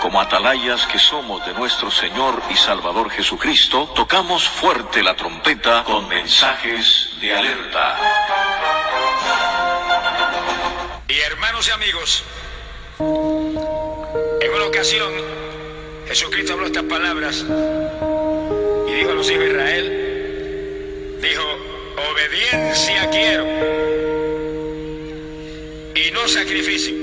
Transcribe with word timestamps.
como 0.00 0.20
atalayas 0.20 0.86
que 0.86 0.98
somos 0.98 1.44
de 1.46 1.52
nuestro 1.54 1.90
Señor 1.90 2.42
y 2.50 2.56
Salvador 2.56 3.10
Jesucristo, 3.10 3.92
tocamos 3.94 4.48
fuerte 4.48 5.02
la 5.02 5.14
trompeta 5.14 5.84
con 5.84 6.08
mensajes 6.08 7.10
de 7.20 7.34
alerta. 7.34 7.96
Y 11.08 11.18
hermanos 11.20 11.68
y 11.68 11.70
amigos, 11.70 12.24
en 12.98 14.54
una 14.54 14.64
ocasión 14.64 15.12
Jesucristo 16.08 16.54
habló 16.54 16.66
estas 16.66 16.84
palabras 16.84 17.44
y 18.88 18.92
dijo 18.92 19.10
a 19.10 19.14
los 19.14 19.30
hijos 19.30 19.44
de 19.44 19.50
Israel, 19.50 21.18
dijo, 21.20 21.44
obediencia 22.10 23.08
quiero 23.10 23.44
y 25.94 26.10
no 26.12 26.26
sacrificio. 26.26 26.99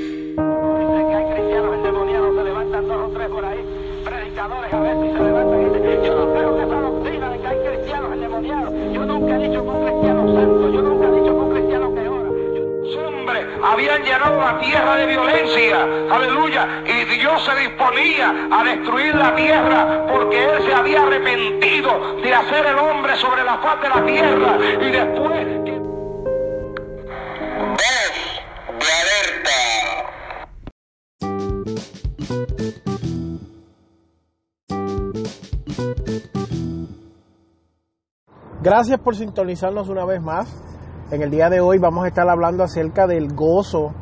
Habían 13.72 14.04
llenado 14.04 14.40
la 14.40 14.60
tierra 14.60 14.96
de 14.96 15.06
violencia, 15.08 15.84
aleluya, 16.10 16.84
y 16.86 17.18
Dios 17.18 17.44
se 17.44 17.56
disponía 17.56 18.34
a 18.52 18.64
destruir 18.64 19.16
la 19.16 19.36
tierra 19.36 20.06
porque 20.08 20.44
Él 20.44 20.64
se 20.66 20.74
había 20.74 21.04
arrepentido 21.04 22.18
de 22.22 22.34
hacer 22.34 22.66
el 22.66 22.78
hombre 22.78 23.16
sobre 23.18 23.44
la 23.44 23.58
faz 23.58 23.82
de 23.82 23.90
la 23.90 24.06
tierra 24.06 24.58
y 24.82 24.92
después 24.92 25.46
de. 25.46 25.68
Gracias 38.62 39.00
por 39.00 39.16
sintonizarnos 39.16 39.88
una 39.88 40.04
vez 40.04 40.22
más. 40.22 40.77
En 41.10 41.22
el 41.22 41.32
día 41.32 41.50
de 41.50 41.62
hoy 41.62 41.78
vamos 41.78 42.04
a 42.04 42.10
estar 42.10 42.28
hablando 42.28 42.64
acerca 42.64 43.08
del 43.08 43.34
gozo 43.34 43.94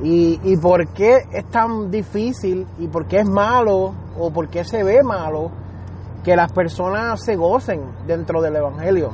y, 0.00 0.38
y 0.44 0.56
por 0.56 0.86
qué 0.88 1.24
es 1.32 1.44
tan 1.46 1.90
difícil 1.90 2.66
y 2.78 2.86
por 2.86 3.06
qué 3.06 3.18
es 3.18 3.28
malo 3.28 3.92
o 4.16 4.30
por 4.30 4.48
qué 4.48 4.62
se 4.62 4.84
ve 4.84 5.02
malo 5.02 5.50
que 6.22 6.36
las 6.36 6.52
personas 6.52 7.24
se 7.24 7.34
gocen 7.34 7.82
dentro 8.06 8.40
del 8.40 8.54
Evangelio. 8.54 9.10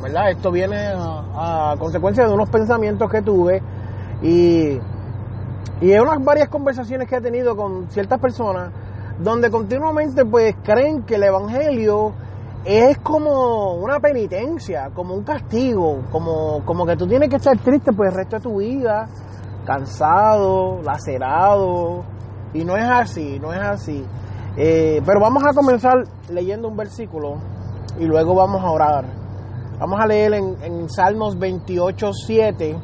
¿verdad? 0.00 0.30
Esto 0.30 0.52
viene 0.52 0.92
a, 0.94 1.74
consecuencia 1.76 2.24
de 2.24 2.32
unos 2.32 2.48
pensamientos 2.50 3.10
que 3.10 3.20
tuve 3.20 3.60
y, 4.22 4.78
y 5.80 5.86
de 5.86 6.00
unas 6.00 6.24
varias 6.24 6.48
conversaciones 6.48 7.08
que 7.08 7.16
he 7.16 7.20
tenido 7.20 7.56
con 7.56 7.88
ciertas 7.90 8.20
personas 8.20 8.70
donde 9.18 9.50
continuamente 9.50 10.24
pues 10.24 10.54
creen 10.62 11.02
que 11.02 11.16
el 11.16 11.24
Evangelio 11.24 12.12
es 12.64 12.98
como 12.98 13.74
una 13.74 14.00
penitencia, 14.00 14.90
como 14.94 15.14
un 15.14 15.22
castigo, 15.22 16.02
como, 16.10 16.64
como 16.64 16.84
que 16.84 16.96
tú 16.96 17.06
tienes 17.06 17.28
que 17.28 17.36
estar 17.36 17.56
triste 17.58 17.92
por 17.92 18.06
el 18.06 18.14
resto 18.14 18.36
de 18.36 18.42
tu 18.42 18.56
vida, 18.58 19.08
cansado, 19.64 20.82
lacerado, 20.82 22.04
y 22.52 22.64
no 22.64 22.76
es 22.76 22.84
así, 22.84 23.38
no 23.38 23.52
es 23.52 23.60
así. 23.60 24.04
Eh, 24.56 25.02
pero 25.04 25.20
vamos 25.20 25.44
a 25.44 25.52
comenzar 25.52 26.04
leyendo 26.30 26.68
un 26.68 26.76
versículo 26.76 27.36
y 27.98 28.04
luego 28.04 28.34
vamos 28.34 28.64
a 28.64 28.70
orar. 28.70 29.04
Vamos 29.78 30.00
a 30.00 30.06
leer 30.06 30.34
en, 30.34 30.56
en 30.62 30.88
Salmos 30.88 31.38
28, 31.38 32.12
7 32.12 32.76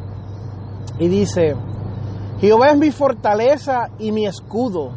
y 0.99 1.09
dice, 1.09 1.57
Jehová 2.39 2.71
es 2.71 2.79
mi 2.79 2.91
fortaleza 2.91 3.89
y 3.99 4.13
mi 4.13 4.27
escudo, 4.27 4.91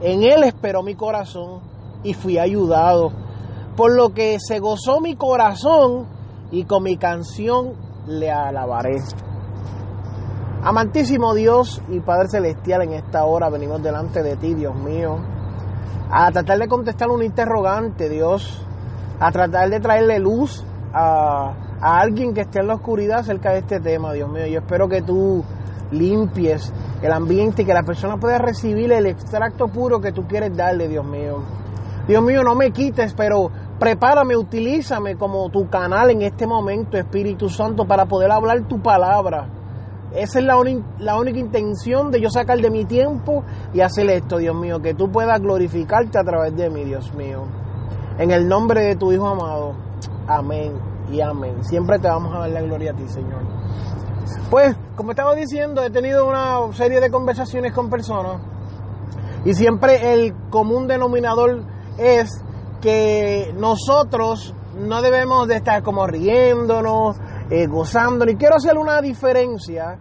en 0.00 0.22
él 0.22 0.44
esperó 0.44 0.82
mi 0.82 0.94
corazón 0.94 1.60
y 2.02 2.14
fui 2.14 2.38
ayudado 2.38 3.25
por 3.76 3.94
lo 3.94 4.14
que 4.14 4.38
se 4.40 4.58
gozó 4.58 5.00
mi 5.00 5.16
corazón 5.16 6.06
y 6.50 6.64
con 6.64 6.82
mi 6.82 6.96
canción 6.96 7.74
le 8.06 8.30
alabaré. 8.30 8.96
Amantísimo 10.62 11.34
Dios 11.34 11.82
y 11.88 12.00
Padre 12.00 12.28
Celestial, 12.28 12.82
en 12.82 12.94
esta 12.94 13.24
hora 13.24 13.50
venimos 13.50 13.82
delante 13.82 14.22
de 14.22 14.36
ti, 14.36 14.54
Dios 14.54 14.74
mío, 14.74 15.18
a 16.10 16.30
tratar 16.32 16.58
de 16.58 16.66
contestar 16.66 17.08
un 17.08 17.22
interrogante, 17.22 18.08
Dios, 18.08 18.66
a 19.20 19.30
tratar 19.30 19.68
de 19.68 19.80
traerle 19.80 20.18
luz 20.18 20.64
a, 20.92 21.54
a 21.80 22.00
alguien 22.00 22.32
que 22.32 22.40
esté 22.40 22.60
en 22.60 22.68
la 22.68 22.74
oscuridad 22.74 23.20
acerca 23.20 23.52
de 23.52 23.58
este 23.58 23.80
tema, 23.80 24.12
Dios 24.12 24.30
mío. 24.30 24.46
Yo 24.46 24.60
espero 24.60 24.88
que 24.88 25.02
tú 25.02 25.44
limpies 25.90 26.72
el 27.02 27.12
ambiente 27.12 27.62
y 27.62 27.64
que 27.64 27.74
la 27.74 27.82
persona 27.82 28.16
pueda 28.16 28.38
recibir 28.38 28.90
el 28.92 29.06
extracto 29.06 29.68
puro 29.68 30.00
que 30.00 30.12
tú 30.12 30.26
quieres 30.26 30.56
darle, 30.56 30.88
Dios 30.88 31.04
mío. 31.04 31.42
Dios 32.08 32.22
mío, 32.22 32.42
no 32.44 32.54
me 32.54 32.70
quites, 32.70 33.14
pero 33.14 33.50
prepárame, 33.78 34.36
utilízame 34.36 35.16
como 35.16 35.50
tu 35.50 35.68
canal 35.68 36.10
en 36.10 36.22
este 36.22 36.46
momento, 36.46 36.96
Espíritu 36.96 37.48
Santo, 37.48 37.86
para 37.86 38.06
poder 38.06 38.30
hablar 38.30 38.66
tu 38.68 38.80
palabra. 38.80 39.48
Esa 40.12 40.38
es 40.38 40.44
la, 40.44 40.56
la 40.98 41.18
única 41.18 41.38
intención 41.38 42.10
de 42.10 42.20
yo 42.20 42.30
sacar 42.30 42.58
de 42.58 42.70
mi 42.70 42.84
tiempo 42.84 43.44
y 43.74 43.80
hacer 43.80 44.08
esto, 44.10 44.38
Dios 44.38 44.54
mío, 44.56 44.80
que 44.80 44.94
tú 44.94 45.10
puedas 45.10 45.40
glorificarte 45.40 46.18
a 46.18 46.24
través 46.24 46.56
de 46.56 46.70
mí, 46.70 46.84
Dios 46.84 47.12
mío. 47.14 47.42
En 48.18 48.30
el 48.30 48.48
nombre 48.48 48.82
de 48.82 48.96
tu 48.96 49.12
Hijo 49.12 49.26
amado. 49.26 49.74
Amén 50.26 50.72
y 51.10 51.20
amén. 51.20 51.62
Siempre 51.64 51.98
te 51.98 52.08
vamos 52.08 52.34
a 52.34 52.40
dar 52.40 52.50
la 52.50 52.62
gloria 52.62 52.92
a 52.92 52.94
ti, 52.94 53.06
Señor. 53.08 53.42
Pues, 54.50 54.76
como 54.96 55.10
estaba 55.10 55.34
diciendo, 55.34 55.82
he 55.82 55.90
tenido 55.90 56.26
una 56.26 56.72
serie 56.72 57.00
de 57.00 57.10
conversaciones 57.10 57.72
con 57.72 57.90
personas 57.90 58.40
y 59.44 59.54
siempre 59.54 60.14
el 60.14 60.34
común 60.50 60.88
denominador 60.88 61.62
es 61.98 62.44
que 62.80 63.52
nosotros 63.56 64.54
no 64.76 65.02
debemos 65.02 65.48
de 65.48 65.56
estar 65.56 65.82
como 65.82 66.06
riéndonos, 66.06 67.16
eh, 67.50 67.66
gozándonos. 67.66 68.34
Y 68.34 68.36
quiero 68.36 68.56
hacer 68.56 68.76
una 68.76 69.00
diferencia 69.00 69.98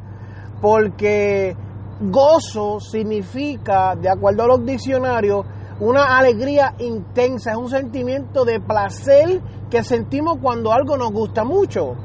porque 0.61 1.55
gozo 1.99 2.79
significa, 2.79 3.95
de 3.95 4.09
acuerdo 4.09 4.43
a 4.43 4.47
los 4.47 4.65
diccionarios, 4.65 5.45
una 5.79 6.17
alegría 6.17 6.73
intensa, 6.79 7.51
es 7.51 7.57
un 7.57 7.69
sentimiento 7.69 8.45
de 8.45 8.59
placer 8.59 9.41
que 9.69 9.83
sentimos 9.83 10.37
cuando 10.41 10.71
algo 10.71 10.97
nos 10.97 11.11
gusta 11.11 11.43
mucho. 11.43 11.95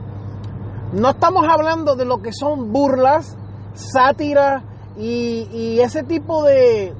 No 0.93 1.11
estamos 1.11 1.45
hablando 1.49 1.95
de 1.95 2.05
lo 2.05 2.19
que 2.19 2.33
son 2.33 2.73
burlas, 2.73 3.37
sátiras 3.75 4.65
y, 4.97 5.79
ese 5.81 6.03
tipo 6.03 6.43
de, 6.45 6.93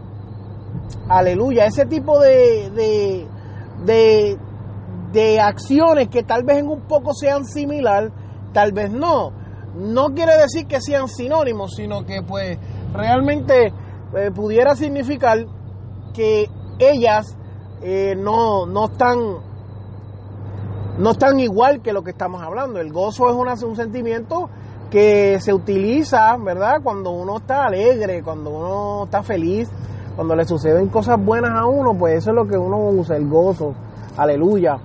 aleluya, 1.09 1.67
ese 1.67 1.87
tipo 1.87 2.21
de, 2.21 3.27
de, 3.85 4.39
de 5.13 5.41
acciones 5.41 6.09
que 6.09 6.23
tal 6.23 6.45
vez 6.45 6.59
en 6.59 6.69
un 6.69 6.83
poco 6.83 7.15
sean 7.15 7.45
similar, 7.45 8.11
tal 8.53 8.73
vez 8.73 8.91
no. 8.91 9.33
No 9.75 10.15
quiere 10.15 10.37
decir 10.37 10.67
que 10.67 10.81
sean 10.81 11.09
sinónimos, 11.09 11.75
sino 11.77 12.05
que 12.05 12.23
pues 12.23 12.59
realmente 12.93 13.73
eh, 14.17 14.31
pudiera 14.35 14.75
significar 14.75 15.39
que 16.13 16.49
ellas 16.79 17.37
eh, 17.83 18.15
no, 18.17 18.67
no 18.67 18.87
están 18.87 19.19
no 20.99 21.13
están 21.13 21.41
igual 21.41 21.81
que 21.81 21.93
lo 21.93 22.03
que 22.03 22.11
estamos 22.11 22.43
hablando. 22.43 22.79
El 22.79 22.93
gozo 22.93 23.31
es 23.31 23.63
un 23.63 23.75
sentimiento 23.75 24.51
que 24.91 25.39
se 25.41 25.55
utiliza, 25.55 26.37
¿verdad? 26.37 26.83
Cuando 26.83 27.11
uno 27.11 27.39
está 27.39 27.65
alegre, 27.65 28.23
cuando 28.23 28.51
uno 28.51 29.05
está 29.05 29.23
feliz, 29.23 29.71
cuando 30.21 30.37
le 30.37 30.45
suceden 30.45 30.89
cosas 30.89 31.17
buenas 31.19 31.53
a 31.53 31.65
uno, 31.65 31.97
pues 31.99 32.19
eso 32.19 32.29
es 32.29 32.37
lo 32.37 32.47
que 32.47 32.59
uno 32.59 32.77
usa, 32.91 33.17
el 33.17 33.27
gozo. 33.27 33.75
Aleluya. 34.19 34.77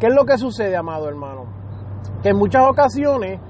¿Qué 0.00 0.08
es 0.08 0.12
lo 0.12 0.24
que 0.24 0.36
sucede, 0.36 0.76
amado 0.76 1.08
hermano? 1.08 1.44
Que 2.24 2.30
en 2.30 2.36
muchas 2.36 2.68
ocasiones, 2.68 3.40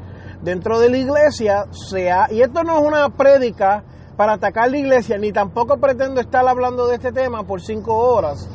dentro 0.42 0.78
de 0.78 0.90
la 0.90 0.98
iglesia, 0.98 1.64
sea, 1.70 2.26
y 2.30 2.42
esto 2.42 2.62
no 2.62 2.78
es 2.78 2.86
una 2.86 3.08
prédica 3.08 3.82
para 4.18 4.34
atacar 4.34 4.70
la 4.70 4.76
iglesia, 4.76 5.16
ni 5.16 5.32
tampoco 5.32 5.78
pretendo 5.78 6.20
estar 6.20 6.46
hablando 6.46 6.87
de 6.88 6.96
este 6.96 7.10
tema 7.10 7.43
por 7.44 7.62
cinco 7.62 7.96
horas. 7.96 8.46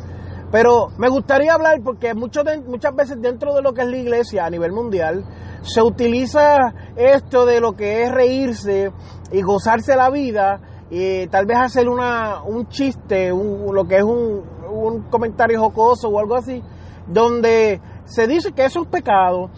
Pero 0.52 0.90
me 1.00 1.10
gustaría 1.10 1.56
hablar 1.56 1.80
porque 1.84 2.14
mucho 2.14 2.44
muchas 2.68 2.96
veces 2.96 3.20
dentro 3.20 3.56
de 3.56 3.64
lo 3.64 3.74
que 3.74 3.82
es 3.82 3.88
la 3.88 3.98
iglesia 3.98 4.46
a 4.46 4.50
nivel 4.52 4.74
mundial 4.74 5.26
se 5.64 5.82
utiliza 5.82 6.72
esto 6.96 7.48
de 7.48 7.62
lo 7.62 7.74
que 7.74 8.04
es 8.04 8.12
reírse 8.12 8.92
y 9.32 9.42
gozarse 9.42 9.96
la 9.96 10.12
vida 10.12 10.62
y 10.90 11.28
tal 11.28 11.46
vez 11.46 11.58
hacer 11.58 11.90
una, 11.90 12.44
un 12.44 12.68
chiste, 12.68 13.32
un- 13.34 13.74
lo 13.74 13.86
que 13.86 13.98
es 13.98 14.04
un, 14.04 14.44
un 14.70 15.02
comentario 15.10 15.60
jocoso 15.60 16.10
o 16.10 16.20
algo 16.20 16.36
así, 16.36 16.62
donde 17.08 17.82
se 18.06 18.28
dice 18.28 18.52
que 18.52 18.66
eso 18.66 18.82
es 18.84 18.88
pecado, 18.88 19.50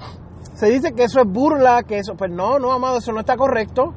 se 0.54 0.70
dice 0.70 0.94
que 0.94 1.04
eso 1.04 1.20
es 1.22 1.28
burla, 1.28 1.84
que 1.84 1.98
eso, 2.00 2.16
pues 2.16 2.32
no, 2.32 2.60
no, 2.60 2.72
amado, 2.72 2.98
eso 2.98 3.12
no 3.12 3.20
está 3.20 3.36
correcto. 3.36 3.94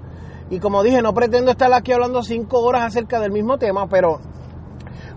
Y 0.50 0.58
como 0.58 0.82
dije, 0.82 1.00
no 1.00 1.14
pretendo 1.14 1.52
estar 1.52 1.72
aquí 1.72 1.92
hablando 1.92 2.22
cinco 2.24 2.58
horas 2.60 2.82
acerca 2.82 3.20
del 3.20 3.30
mismo 3.30 3.56
tema, 3.56 3.86
pero 3.88 4.18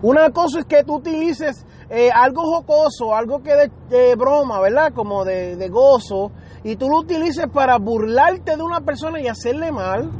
una 0.02 0.30
cosa 0.30 0.60
es 0.60 0.64
que 0.66 0.84
tú 0.84 0.96
utilices 0.96 1.66
eh, 1.90 2.10
algo 2.14 2.42
jocoso, 2.44 3.14
algo 3.14 3.42
que 3.42 3.54
de, 3.54 3.70
de 3.90 4.14
broma, 4.14 4.60
¿verdad? 4.60 4.92
Como 4.94 5.24
de, 5.24 5.56
de 5.56 5.68
gozo, 5.68 6.30
y 6.62 6.76
tú 6.76 6.88
lo 6.88 6.98
utilices 7.00 7.46
para 7.52 7.78
burlarte 7.78 8.56
de 8.56 8.62
una 8.62 8.80
persona 8.80 9.20
y 9.20 9.26
hacerle 9.28 9.72
mal. 9.72 10.10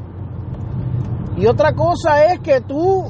Y 1.37 1.47
otra 1.47 1.73
cosa 1.73 2.25
es 2.27 2.41
que 2.41 2.61
tú 2.61 3.05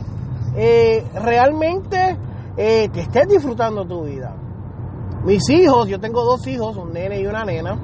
eh, 0.57 1.05
realmente 1.15 2.19
eh, 2.57 2.89
te 2.91 3.01
estés 3.01 3.29
disfrutando 3.29 3.85
tu 3.85 4.05
vida. 4.05 4.35
Mis 5.25 5.49
hijos, 5.51 5.89
yo 5.89 5.99
tengo 6.01 6.23
dos 6.25 6.47
hijos, 6.47 6.77
un 6.77 6.93
nene 6.93 7.21
y 7.21 7.27
una 7.27 7.45
nena, 7.45 7.79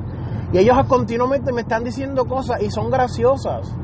y 0.53 0.59
ellos 0.59 0.77
continuamente 0.89 1.53
me 1.53 1.63
están 1.63 1.85
diciendo 1.85 2.25
cosas 2.27 2.63
y 2.63 2.71
son 2.71 2.91
graciosas. 2.91 3.75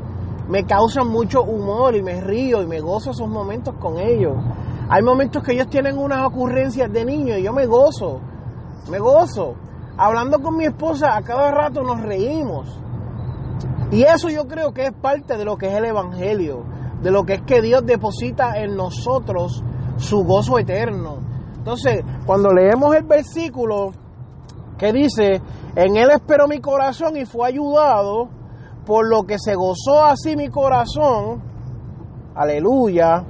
Me 0.49 0.65
causan 0.65 1.09
mucho 1.09 1.43
humor 1.43 1.97
y 1.97 2.03
me 2.03 2.21
río 2.21 2.63
y 2.63 2.67
me 2.67 2.81
gozo 2.81 3.11
esos 3.11 3.29
momentos 3.29 3.75
con 3.81 3.99
ellos. 3.99 4.35
Hay 4.89 5.03
momentos 5.03 5.43
que 5.43 5.53
ellos 5.53 5.69
tienen 5.69 5.99
unas 5.99 6.25
ocurrencias 6.27 6.93
de 6.93 7.05
niño 7.05 7.37
y 7.37 7.43
yo 7.43 7.53
me 7.53 7.67
gozo, 7.67 8.21
me 8.91 8.99
gozo. 8.99 9.55
Hablando 9.97 10.41
con 10.41 10.57
mi 10.57 10.67
esposa, 10.67 11.17
a 11.17 11.23
cada 11.23 11.51
rato 11.51 11.83
nos 11.83 12.01
reímos. 12.01 12.81
Y 13.91 14.03
eso 14.03 14.29
yo 14.29 14.47
creo 14.47 14.73
que 14.73 14.87
es 14.87 14.93
parte 14.93 15.37
de 15.37 15.45
lo 15.45 15.57
que 15.57 15.69
es 15.69 15.75
el 15.75 15.85
Evangelio, 15.85 16.65
de 17.03 17.11
lo 17.11 17.25
que 17.25 17.35
es 17.35 17.43
que 17.43 17.63
Dios 17.63 17.85
deposita 17.87 18.59
en 18.59 18.77
nosotros 18.77 19.63
su 19.97 20.25
gozo 20.25 20.59
eterno. 20.59 21.19
Entonces, 21.57 22.05
cuando 22.27 22.53
leemos 22.53 22.95
el 22.97 23.05
versículo 23.05 23.93
que 24.79 24.93
dice, 24.93 25.41
en 25.75 25.97
Él 25.97 26.11
esperó 26.11 26.49
mi 26.49 26.61
corazón 26.61 27.17
y 27.17 27.25
fue 27.25 27.49
ayudado, 27.49 28.29
por 28.85 29.09
lo 29.09 29.25
que 29.25 29.39
se 29.39 29.55
gozó 29.55 30.05
así 30.05 30.37
mi 30.37 30.49
corazón, 30.49 31.43
aleluya, 32.35 33.25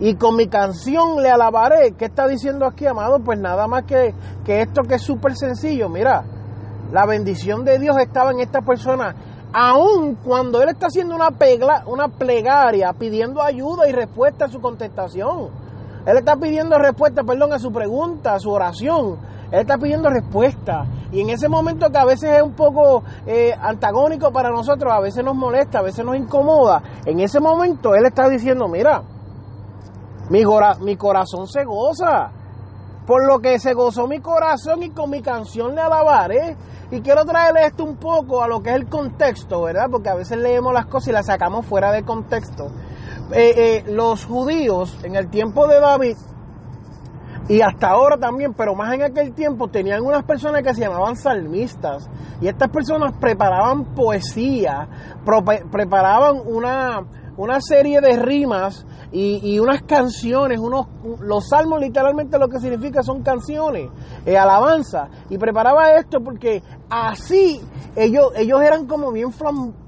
y 0.00 0.14
con 0.16 0.36
mi 0.36 0.48
canción 0.48 1.22
le 1.22 1.30
alabaré. 1.30 1.92
¿Qué 1.96 2.06
está 2.06 2.26
diciendo 2.26 2.66
aquí, 2.66 2.86
amado? 2.86 3.20
Pues 3.20 3.38
nada 3.38 3.66
más 3.66 3.84
que, 3.84 4.14
que 4.44 4.60
esto 4.60 4.82
que 4.82 4.96
es 4.96 5.02
súper 5.02 5.36
sencillo. 5.36 5.88
Mira, 5.88 6.24
la 6.92 7.06
bendición 7.06 7.64
de 7.64 7.78
Dios 7.78 7.96
estaba 7.98 8.32
en 8.32 8.40
esta 8.40 8.60
persona. 8.60 9.14
Aun 9.56 10.16
cuando 10.16 10.60
él 10.60 10.70
está 10.70 10.86
haciendo 10.86 11.14
una, 11.14 11.30
pegla, 11.30 11.84
una 11.86 12.08
plegaria, 12.08 12.92
pidiendo 12.92 13.40
ayuda 13.40 13.88
y 13.88 13.92
respuesta 13.92 14.46
a 14.46 14.48
su 14.48 14.60
contestación. 14.60 15.48
Él 16.04 16.16
está 16.18 16.34
pidiendo 16.34 16.76
respuesta, 16.76 17.22
perdón, 17.22 17.52
a 17.52 17.60
su 17.60 17.70
pregunta, 17.70 18.34
a 18.34 18.40
su 18.40 18.50
oración. 18.50 19.16
Él 19.52 19.60
está 19.60 19.78
pidiendo 19.78 20.10
respuesta. 20.10 20.84
Y 21.12 21.20
en 21.20 21.30
ese 21.30 21.48
momento 21.48 21.88
que 21.88 21.98
a 21.98 22.04
veces 22.04 22.32
es 22.32 22.42
un 22.42 22.54
poco 22.54 23.04
eh, 23.26 23.52
antagónico 23.56 24.32
para 24.32 24.50
nosotros, 24.50 24.92
a 24.92 24.98
veces 24.98 25.22
nos 25.24 25.36
molesta, 25.36 25.78
a 25.78 25.82
veces 25.82 26.04
nos 26.04 26.16
incomoda, 26.16 26.82
en 27.06 27.20
ese 27.20 27.38
momento 27.38 27.94
Él 27.94 28.06
está 28.06 28.28
diciendo, 28.28 28.66
mira, 28.66 29.04
mi, 30.30 30.42
mi 30.80 30.96
corazón 30.96 31.46
se 31.46 31.62
goza. 31.64 32.32
Por 33.06 33.26
lo 33.26 33.40
que 33.40 33.58
se 33.58 33.74
gozó 33.74 34.06
mi 34.06 34.20
corazón 34.20 34.82
y 34.82 34.90
con 34.90 35.10
mi 35.10 35.20
canción 35.20 35.74
le 35.74 35.80
alabaré. 35.80 36.56
Y 36.90 37.00
quiero 37.00 37.24
traerle 37.24 37.66
esto 37.66 37.84
un 37.84 37.96
poco 37.96 38.42
a 38.42 38.48
lo 38.48 38.62
que 38.62 38.70
es 38.70 38.76
el 38.76 38.88
contexto, 38.88 39.62
¿verdad? 39.62 39.88
Porque 39.90 40.08
a 40.08 40.14
veces 40.14 40.38
leemos 40.38 40.72
las 40.72 40.86
cosas 40.86 41.08
y 41.08 41.12
las 41.12 41.26
sacamos 41.26 41.66
fuera 41.66 41.92
de 41.92 42.04
contexto. 42.04 42.68
Eh, 43.32 43.54
eh, 43.56 43.84
los 43.88 44.24
judíos 44.24 44.98
en 45.02 45.16
el 45.16 45.28
tiempo 45.28 45.66
de 45.66 45.80
David 45.80 46.16
y 47.48 47.60
hasta 47.60 47.88
ahora 47.88 48.16
también, 48.16 48.54
pero 48.54 48.74
más 48.74 48.94
en 48.94 49.02
aquel 49.02 49.34
tiempo, 49.34 49.68
tenían 49.68 50.02
unas 50.02 50.24
personas 50.24 50.62
que 50.62 50.74
se 50.74 50.80
llamaban 50.80 51.14
salmistas. 51.16 52.08
Y 52.40 52.48
estas 52.48 52.70
personas 52.70 53.12
preparaban 53.20 53.94
poesía, 53.94 54.88
preparaban 55.70 56.40
una, 56.46 57.04
una 57.36 57.60
serie 57.60 58.00
de 58.00 58.16
rimas 58.16 58.86
y, 59.16 59.60
unas 59.60 59.82
canciones, 59.82 60.58
unos, 60.58 60.86
los 61.20 61.48
salmos 61.48 61.80
literalmente 61.80 62.36
lo 62.36 62.48
que 62.48 62.58
significa 62.58 63.00
son 63.02 63.22
canciones, 63.22 63.88
eh, 64.26 64.36
alabanza. 64.36 65.08
Y 65.30 65.38
preparaba 65.38 65.92
esto 65.92 66.18
porque 66.20 66.62
así 66.90 67.60
ellos, 67.94 68.32
ellos 68.34 68.60
eran 68.60 68.86
como 68.86 69.12
bien 69.12 69.32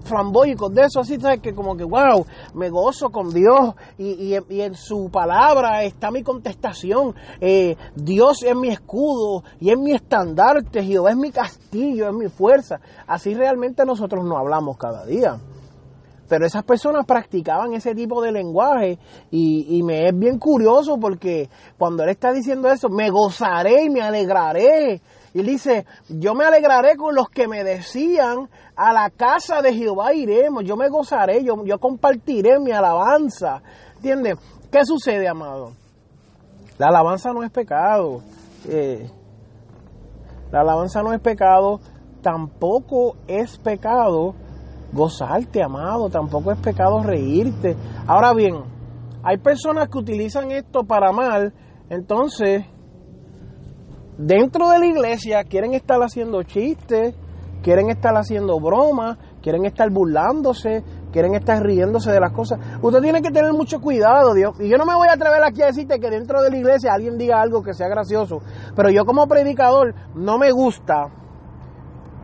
flamboyicos 0.04 0.72
de 0.72 0.84
eso, 0.84 1.00
así, 1.00 1.18
¿sabes? 1.18 1.40
Que 1.40 1.54
como 1.54 1.76
que, 1.76 1.82
wow, 1.82 2.24
me 2.54 2.70
gozo 2.70 3.10
con 3.10 3.30
Dios 3.34 3.74
y, 3.98 4.36
y, 4.48 4.60
en 4.60 4.74
su 4.74 5.10
palabra 5.10 5.82
está 5.82 6.12
mi 6.12 6.22
contestación. 6.22 7.12
Eh, 7.40 7.76
Dios 7.96 8.44
es 8.44 8.54
mi 8.54 8.68
escudo 8.68 9.42
y 9.58 9.70
es 9.70 9.78
mi 9.78 9.90
estandarte, 9.92 10.84
Jehová 10.84 11.10
es 11.10 11.16
mi 11.16 11.32
castillo, 11.32 12.08
es 12.08 12.14
mi 12.14 12.28
fuerza. 12.28 12.78
Así 13.08 13.34
realmente 13.34 13.84
nosotros 13.84 14.24
no 14.24 14.38
hablamos 14.38 14.76
cada 14.76 15.04
día. 15.04 15.40
Pero 16.28 16.46
esas 16.46 16.64
personas 16.64 17.06
practicaban 17.06 17.72
ese 17.74 17.94
tipo 17.94 18.22
de 18.22 18.32
lenguaje 18.32 18.98
y, 19.30 19.82
me 19.82 20.08
es 20.08 20.18
bien 20.18 20.38
curioso 20.38 20.98
porque 20.98 21.48
cuando 21.78 22.02
él 22.02 22.10
está 22.10 22.32
diciendo 22.32 22.68
eso, 22.68 22.88
me 22.88 23.10
gozaré 23.10 23.84
y 23.84 23.90
me 23.90 24.02
alegraré. 24.02 25.00
Y 25.32 25.40
él 25.40 25.46
dice, 25.46 25.86
yo 26.08 26.34
me 26.34 26.44
alegraré 26.44 26.96
con 26.96 27.14
los 27.14 27.28
que 27.28 27.46
me 27.46 27.62
decían, 27.62 28.48
a 28.74 28.92
la 28.92 29.10
casa 29.10 29.62
de 29.62 29.74
Jehová 29.74 30.14
iremos, 30.14 30.64
yo 30.64 30.76
me 30.76 30.88
gozaré, 30.88 31.44
yo, 31.44 31.64
yo 31.64 31.78
compartiré 31.78 32.58
mi 32.58 32.72
alabanza. 32.72 33.62
¿Entiendes? 33.96 34.38
¿Qué 34.70 34.84
sucede, 34.84 35.28
amado? 35.28 35.72
La 36.78 36.88
alabanza 36.88 37.32
no 37.32 37.42
es 37.42 37.50
pecado. 37.50 38.22
Eh, 38.68 39.08
la 40.50 40.60
alabanza 40.60 41.02
no 41.02 41.12
es 41.12 41.20
pecado, 41.20 41.80
tampoco 42.22 43.16
es 43.26 43.58
pecado 43.58 44.34
gozarte, 44.92 45.62
amado, 45.62 46.08
tampoco 46.08 46.52
es 46.52 46.58
pecado 46.58 47.02
reírte. 47.02 47.76
Ahora 48.06 48.32
bien, 48.32 48.56
hay 49.22 49.38
personas 49.38 49.88
que 49.88 49.98
utilizan 49.98 50.50
esto 50.50 50.84
para 50.84 51.12
mal, 51.12 51.52
entonces 51.90 52.64
dentro 54.18 54.70
de 54.70 54.78
la 54.78 54.86
iglesia 54.86 55.44
quieren 55.44 55.74
estar 55.74 56.00
haciendo 56.00 56.42
chistes, 56.42 57.14
quieren 57.62 57.90
estar 57.90 58.14
haciendo 58.16 58.60
bromas, 58.60 59.18
quieren 59.42 59.64
estar 59.66 59.90
burlándose, 59.90 60.84
quieren 61.12 61.34
estar 61.34 61.62
riéndose 61.62 62.12
de 62.12 62.20
las 62.20 62.32
cosas. 62.32 62.58
Usted 62.82 63.00
tiene 63.00 63.22
que 63.22 63.30
tener 63.30 63.52
mucho 63.52 63.80
cuidado, 63.80 64.34
Dios. 64.34 64.54
Y 64.60 64.68
yo 64.68 64.76
no 64.76 64.84
me 64.84 64.94
voy 64.94 65.08
a 65.08 65.14
atrever 65.14 65.42
aquí 65.44 65.62
a 65.62 65.66
decirte 65.66 65.98
que 65.98 66.10
dentro 66.10 66.42
de 66.42 66.50
la 66.50 66.56
iglesia 66.56 66.92
alguien 66.92 67.18
diga 67.18 67.40
algo 67.40 67.62
que 67.62 67.74
sea 67.74 67.88
gracioso, 67.88 68.38
pero 68.74 68.90
yo 68.90 69.04
como 69.04 69.26
predicador 69.26 69.94
no 70.14 70.38
me 70.38 70.50
gusta. 70.52 71.10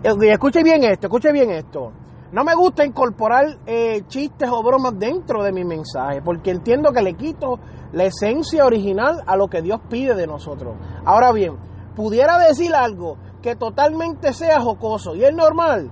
Escuche 0.03 0.63
bien 0.63 0.85
esto, 0.85 1.07
escuche 1.07 1.33
bien 1.33 1.51
esto. 1.51 1.93
No 2.33 2.45
me 2.45 2.55
gusta 2.55 2.87
incorporar 2.87 3.59
eh, 3.67 4.05
chistes 4.09 4.49
o 4.51 4.63
bromas 4.63 4.99
dentro 4.99 5.43
de 5.45 5.53
mi 5.53 5.65
mensaje, 5.65 6.23
porque 6.23 6.51
entiendo 6.51 6.91
que 6.91 7.03
le 7.03 7.13
quito 7.13 7.59
la 7.93 8.05
esencia 8.05 8.65
original 8.65 9.23
a 9.27 9.37
lo 9.37 9.49
que 9.49 9.61
Dios 9.61 9.81
pide 9.91 10.15
de 10.15 10.27
nosotros. 10.27 10.75
Ahora 11.05 11.31
bien, 11.33 11.59
pudiera 11.95 12.39
decir 12.39 12.75
algo 12.75 13.19
que 13.43 13.55
totalmente 13.55 14.33
sea 14.33 14.63
jocoso 14.63 15.15
y 15.15 15.25
es 15.25 15.35
normal. 15.35 15.91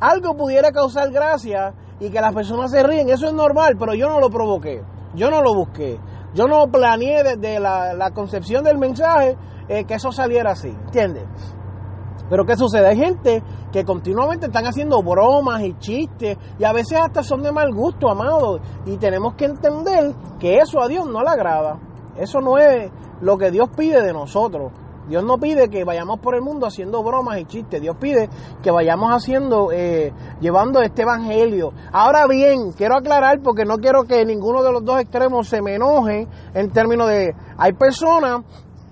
Algo 0.00 0.36
pudiera 0.36 0.70
causar 0.70 1.10
gracia 1.10 1.72
y 1.98 2.10
que 2.10 2.20
las 2.20 2.34
personas 2.34 2.70
se 2.70 2.82
ríen, 2.82 3.08
eso 3.08 3.26
es 3.26 3.32
normal, 3.32 3.76
pero 3.78 3.94
yo 3.94 4.06
no 4.06 4.20
lo 4.20 4.28
provoqué, 4.28 4.82
yo 5.14 5.30
no 5.30 5.40
lo 5.40 5.54
busqué, 5.54 5.98
yo 6.34 6.46
no 6.46 6.66
planeé 6.70 7.22
desde 7.22 7.58
la, 7.58 8.10
concepción 8.12 8.64
del 8.64 8.76
mensaje 8.76 9.34
eh, 9.66 9.84
que 9.84 9.94
eso 9.94 10.12
saliera 10.12 10.50
así, 10.50 10.68
¿entiendes? 10.68 11.24
Pero 12.30 12.46
¿qué 12.46 12.56
sucede? 12.56 12.86
Hay 12.86 12.96
gente 12.96 13.42
que 13.72 13.84
continuamente 13.84 14.46
están 14.46 14.64
haciendo 14.64 15.02
bromas 15.02 15.62
y 15.62 15.76
chistes 15.78 16.38
y 16.58 16.64
a 16.64 16.72
veces 16.72 16.98
hasta 17.00 17.24
son 17.24 17.42
de 17.42 17.50
mal 17.50 17.74
gusto, 17.74 18.08
amado. 18.08 18.60
Y 18.86 18.96
tenemos 18.98 19.34
que 19.34 19.46
entender 19.46 20.14
que 20.38 20.58
eso 20.58 20.80
a 20.80 20.86
Dios 20.86 21.06
no 21.08 21.22
le 21.22 21.28
agrada. 21.28 21.80
Eso 22.16 22.40
no 22.40 22.56
es 22.56 22.90
lo 23.20 23.36
que 23.36 23.50
Dios 23.50 23.68
pide 23.76 24.00
de 24.00 24.12
nosotros. 24.12 24.70
Dios 25.08 25.24
no 25.24 25.38
pide 25.38 25.68
que 25.68 25.82
vayamos 25.82 26.20
por 26.20 26.36
el 26.36 26.40
mundo 26.40 26.66
haciendo 26.66 27.02
bromas 27.02 27.40
y 27.40 27.44
chistes. 27.46 27.80
Dios 27.80 27.96
pide 27.98 28.28
que 28.62 28.70
vayamos 28.70 29.10
haciendo, 29.10 29.72
eh, 29.72 30.12
llevando 30.40 30.80
este 30.82 31.02
evangelio. 31.02 31.72
Ahora 31.92 32.28
bien, 32.28 32.70
quiero 32.76 32.96
aclarar 32.96 33.40
porque 33.42 33.64
no 33.64 33.78
quiero 33.78 34.04
que 34.04 34.24
ninguno 34.24 34.62
de 34.62 34.70
los 34.70 34.84
dos 34.84 35.00
extremos 35.00 35.48
se 35.48 35.62
me 35.62 35.74
enoje 35.74 36.28
en 36.54 36.70
términos 36.70 37.08
de, 37.08 37.34
hay 37.58 37.72
personas 37.72 38.44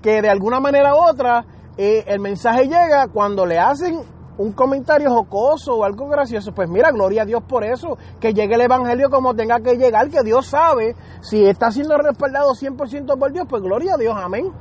que 0.03 0.21
de 0.21 0.29
alguna 0.29 0.59
manera 0.59 0.93
u 0.95 1.09
otra 1.09 1.45
eh, 1.79 2.05
el 2.09 2.19
mensaje 2.19 2.65
llega 2.65 3.07
cuando 3.07 3.47
le 3.47 3.59
hacen 3.59 4.01
un 4.37 4.53
comentario 4.53 5.11
jocoso 5.11 5.77
o 5.77 5.85
algo 5.85 6.09
gracioso, 6.09 6.53
pues 6.53 6.69
mira, 6.69 6.91
gloria 6.91 7.23
a 7.23 7.25
Dios 7.25 7.43
por 7.43 7.63
eso, 7.65 7.97
que 8.21 8.35
llegue 8.35 8.57
el 8.57 8.63
Evangelio 8.63 9.11
como 9.11 9.35
tenga 9.35 9.61
que 9.61 9.77
llegar, 9.77 10.09
que 10.09 10.23
Dios 10.25 10.47
sabe, 10.47 10.97
si 11.21 11.45
está 11.45 11.71
siendo 11.71 11.97
respaldado 11.97 12.53
100% 12.53 13.17
por 13.17 13.33
Dios, 13.33 13.47
pues 13.49 13.63
gloria 13.63 13.95
a 13.95 13.97
Dios, 13.97 14.15
amén. 14.17 14.53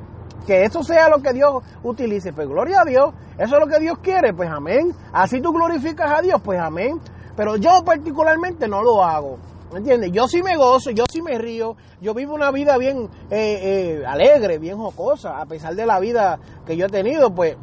Que 0.46 0.62
eso 0.62 0.82
sea 0.84 1.08
lo 1.08 1.20
que 1.20 1.32
Dios 1.32 1.62
utilice, 1.82 2.32
pues 2.32 2.48
gloria 2.48 2.82
a 2.82 2.84
Dios, 2.84 3.12
eso 3.36 3.56
es 3.56 3.60
lo 3.60 3.66
que 3.66 3.80
Dios 3.80 3.98
quiere, 3.98 4.32
pues 4.32 4.48
amén. 4.48 4.92
Así 5.12 5.40
tú 5.40 5.52
glorificas 5.52 6.10
a 6.10 6.22
Dios, 6.22 6.40
pues 6.42 6.60
amén. 6.60 7.00
Pero 7.36 7.56
yo 7.56 7.82
particularmente 7.84 8.66
no 8.68 8.82
lo 8.82 9.04
hago. 9.04 9.38
¿Me 9.72 9.78
entiendes? 9.78 10.12
Yo 10.12 10.26
sí 10.28 10.42
me 10.42 10.56
gozo, 10.56 10.90
yo 10.92 11.04
sí 11.10 11.20
me 11.20 11.36
río, 11.36 11.76
yo 12.00 12.14
vivo 12.14 12.34
una 12.34 12.50
vida 12.50 12.78
bien 12.78 13.08
eh, 13.30 13.98
eh, 14.00 14.06
alegre, 14.06 14.58
bien 14.58 14.78
jocosa, 14.78 15.40
a 15.40 15.46
pesar 15.46 15.74
de 15.74 15.84
la 15.84 16.00
vida 16.00 16.38
que 16.66 16.76
yo 16.76 16.86
he 16.86 16.88
tenido, 16.88 17.34
pues 17.34 17.56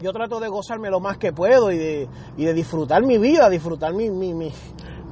yo 0.00 0.12
trato 0.12 0.40
de 0.40 0.48
gozarme 0.48 0.90
lo 0.90 1.00
más 1.00 1.16
que 1.16 1.32
puedo 1.32 1.70
y 1.70 1.78
de, 1.78 2.08
y 2.36 2.44
de 2.44 2.52
disfrutar 2.52 3.02
mi 3.02 3.16
vida, 3.16 3.48
disfrutar 3.48 3.94
mi, 3.94 4.10
mi, 4.10 4.34
mi, 4.34 4.52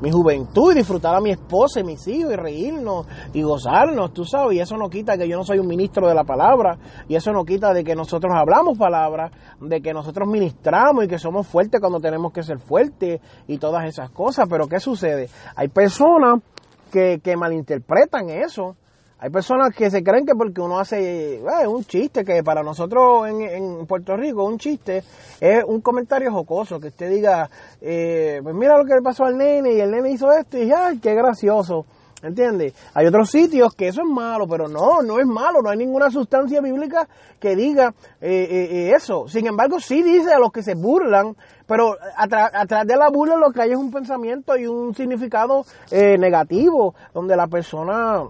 mi 0.00 0.10
juventud 0.10 0.72
y 0.72 0.76
disfrutar 0.76 1.14
a 1.14 1.20
mi 1.20 1.30
esposa 1.30 1.80
y 1.80 1.84
mis 1.84 2.06
hijos 2.08 2.32
y 2.32 2.36
reírnos 2.36 3.06
y 3.32 3.42
gozarnos, 3.42 4.12
tú 4.12 4.24
sabes, 4.24 4.56
y 4.56 4.60
eso 4.60 4.76
no 4.76 4.88
quita 4.88 5.16
que 5.16 5.28
yo 5.28 5.36
no 5.36 5.44
soy 5.44 5.58
un 5.58 5.66
ministro 5.66 6.08
de 6.08 6.14
la 6.14 6.24
palabra, 6.24 6.78
y 7.08 7.14
eso 7.14 7.32
no 7.32 7.44
quita 7.44 7.72
de 7.72 7.84
que 7.84 7.94
nosotros 7.94 8.32
hablamos 8.34 8.78
palabra, 8.78 9.30
de 9.60 9.80
que 9.80 9.92
nosotros 9.92 10.28
ministramos 10.28 11.04
y 11.04 11.08
que 11.08 11.18
somos 11.18 11.46
fuertes 11.46 11.80
cuando 11.80 12.00
tenemos 12.00 12.32
que 12.32 12.42
ser 12.42 12.58
fuertes 12.58 13.20
y 13.46 13.58
todas 13.58 13.84
esas 13.84 14.10
cosas, 14.10 14.46
pero 14.48 14.66
¿qué 14.66 14.80
sucede? 14.80 15.28
Hay 15.56 15.68
personas 15.68 16.40
que, 16.90 17.20
que 17.22 17.36
malinterpretan 17.36 18.30
eso, 18.30 18.76
Hay 19.22 19.28
personas 19.28 19.74
que 19.74 19.90
se 19.90 20.02
creen 20.02 20.24
que 20.24 20.34
porque 20.34 20.62
uno 20.62 20.78
hace 20.78 21.34
eh, 21.34 21.66
un 21.66 21.84
chiste, 21.84 22.24
que 22.24 22.42
para 22.42 22.62
nosotros 22.62 23.28
en, 23.28 23.42
en, 23.42 23.86
Puerto 23.86 24.16
Rico 24.16 24.44
un 24.44 24.56
chiste 24.56 25.04
es 25.38 25.62
un 25.62 25.82
comentario 25.82 26.32
jocoso, 26.32 26.80
que 26.80 26.88
usted 26.88 27.10
diga, 27.10 27.50
eh, 27.82 28.40
pues 28.42 28.54
mira 28.54 28.78
lo 28.78 28.86
que 28.86 28.94
le 28.94 29.02
pasó 29.02 29.26
al 29.26 29.36
nene 29.36 29.74
y 29.74 29.80
el 29.80 29.90
nene 29.90 30.12
hizo 30.12 30.32
esto 30.32 30.56
y 30.56 30.72
ay, 30.72 30.98
qué 31.00 31.14
gracioso. 31.14 31.84
¿Entiendes? 32.22 32.74
Hay 32.92 33.06
otros 33.06 33.30
sitios 33.30 33.74
que 33.74 33.88
eso 33.88 34.02
es 34.02 34.06
malo, 34.06 34.46
pero 34.46 34.68
no, 34.68 35.00
no 35.02 35.18
es 35.18 35.26
malo, 35.26 35.62
no 35.62 35.70
hay 35.70 35.78
ninguna 35.78 36.10
sustancia 36.10 36.60
bíblica 36.60 37.08
que 37.38 37.56
diga 37.56 37.94
eh, 38.20 38.46
eh, 38.50 38.92
eso. 38.94 39.26
Sin 39.26 39.46
embargo, 39.46 39.80
sí 39.80 40.02
dice 40.02 40.32
a 40.32 40.38
los 40.38 40.52
que 40.52 40.62
se 40.62 40.74
burlan, 40.74 41.34
pero 41.66 41.96
atrás 42.16 42.86
de 42.86 42.96
la 42.96 43.08
burla 43.08 43.36
lo 43.36 43.50
que 43.52 43.62
hay 43.62 43.70
es 43.70 43.78
un 43.78 43.90
pensamiento 43.90 44.56
y 44.56 44.66
un 44.66 44.94
significado 44.94 45.64
negativo, 45.90 46.94
donde 47.14 47.36
la 47.36 47.46
persona 47.46 48.22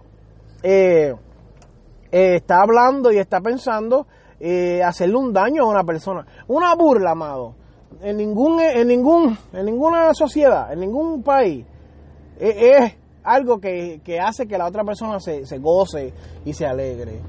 está 0.63 2.63
hablando 2.63 3.13
y 3.13 3.19
está 3.19 3.41
pensando 3.41 4.07
hacerle 4.85 5.17
un 5.17 5.33
daño 5.33 5.65
a 5.65 5.69
una 5.69 5.85
persona. 5.85 6.27
Una 6.49 6.75
burla, 6.75 7.13
amado, 7.13 7.55
en 8.01 8.17
ningún, 8.17 8.61
en 8.61 8.89
ningún, 8.89 9.37
en 9.53 9.67
ninguna 9.67 10.15
sociedad, 10.15 10.73
en 10.73 10.81
ningún 10.81 11.23
país, 11.23 11.67
es 12.39 12.97
algo 13.23 13.61
que, 13.61 14.01
hace 14.23 14.47
que 14.47 14.57
la 14.57 14.67
otra 14.67 14.85
persona 14.85 15.21
se, 15.21 15.47
se, 15.47 15.59
goce 15.59 16.13
y 16.45 16.53
se 16.53 16.67
alegre. 16.67 17.21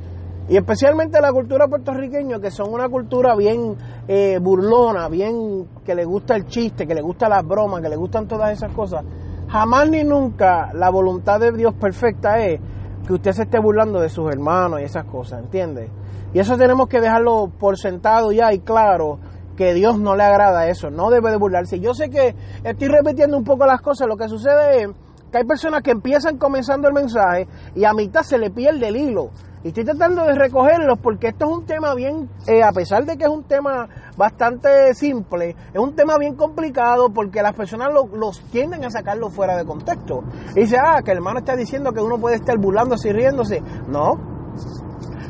Y 0.50 0.58
especialmente 0.58 1.22
la 1.22 1.32
cultura 1.32 1.68
puertorriqueña, 1.68 2.40
que 2.40 2.52
son 2.52 2.74
una 2.74 2.90
cultura 2.90 3.36
bien 3.36 3.76
eh, 4.08 4.40
burlona, 4.42 5.08
bien 5.08 5.68
que 5.86 5.96
le 5.96 6.06
gusta 6.06 6.36
el 6.36 6.46
chiste, 6.46 6.88
que 6.88 6.96
le 6.96 7.02
gusta 7.02 7.30
las 7.30 7.46
bromas, 7.46 7.82
que 7.82 7.90
le 7.90 7.96
gustan 7.96 8.28
todas 8.28 8.52
esas 8.52 8.74
cosas. 8.74 9.04
Jamás 9.48 9.90
ni 9.90 10.04
nunca 10.04 10.72
la 10.74 10.90
voluntad 10.90 11.40
de 11.40 11.52
Dios 11.52 11.74
perfecta 11.76 12.40
es 12.40 12.60
que 13.05 13.13
usted 13.13 13.31
se 13.31 13.43
esté 13.43 13.60
burlando 13.60 14.00
de 14.00 14.10
sus 14.10 14.29
hermanos 14.31 14.81
y 14.81 14.84
esas 14.84 15.05
cosas, 15.05 15.43
¿entiende? 15.43 15.89
Y 16.34 16.39
eso 16.39 16.58
tenemos 16.58 16.88
que 16.88 17.01
dejarlo 17.01 17.51
por 17.60 17.77
sentado 17.77 18.31
ya 18.31 18.53
y 18.53 18.60
claro, 18.60 19.20
que 19.55 19.74
Dios 19.74 20.00
no 20.00 20.15
le 20.15 20.24
agrada 20.24 20.67
eso, 20.67 20.89
no 20.89 21.10
debe 21.10 21.29
de 21.29 21.38
burlarse. 21.38 21.79
Yo 21.79 21.93
sé 21.93 22.10
que 22.10 22.36
estoy 22.63 22.88
repitiendo 22.88 23.38
un 23.38 23.43
poco 23.43 23.65
las 23.65 23.81
cosas, 23.81 24.08
lo 24.08 24.17
que 24.17 24.27
sucede 24.27 24.84
es 24.84 24.89
que 25.31 25.38
hay 25.38 25.46
personas 25.46 25.81
que 25.81 25.91
empiezan 25.91 26.38
comenzando 26.38 26.88
el 26.88 26.93
mensaje 26.93 27.48
y 27.75 27.86
a 27.86 27.93
mitad 27.93 28.22
se 28.22 28.38
le 28.38 28.50
pierde 28.50 28.88
el 28.88 28.98
hilo. 28.98 29.29
Y 29.63 29.70
estoy 29.70 29.86
tratando 29.86 30.25
de 30.25 30.34
recogerlos 30.34 30.98
porque 31.00 31.30
esto 31.30 31.46
es 31.46 31.51
un 31.51 31.65
tema 31.65 31.94
bien, 31.94 32.30
eh, 32.48 32.63
a 32.63 32.72
pesar 32.72 33.06
de 33.06 33.15
que 33.18 33.25
es 33.25 33.30
un 33.30 33.44
tema 33.44 33.88
bastante 34.18 34.94
simple, 34.96 35.56
es 35.72 35.80
un 35.80 35.96
tema 35.96 36.18
bien 36.18 36.36
complicado 36.36 37.10
porque 37.13 37.41
las 37.41 37.53
personas 37.53 37.89
los 37.94 38.41
tienden 38.51 38.84
a 38.86 38.89
sacarlo 38.89 39.30
fuera 39.30 39.56
de 39.56 39.65
contexto. 39.65 40.24
Y 40.56 40.62
dice, 40.62 40.77
ah, 40.77 41.01
que 41.03 41.12
el 41.12 41.18
hermano 41.18 41.39
está 41.39 41.56
diciendo 41.56 41.91
que 41.91 42.01
uno 42.01 42.18
puede 42.18 42.38
estar 42.38 42.58
burlándose 42.58 43.10
y 43.10 43.13
riéndose. 43.13 43.62
No, 43.88 44.18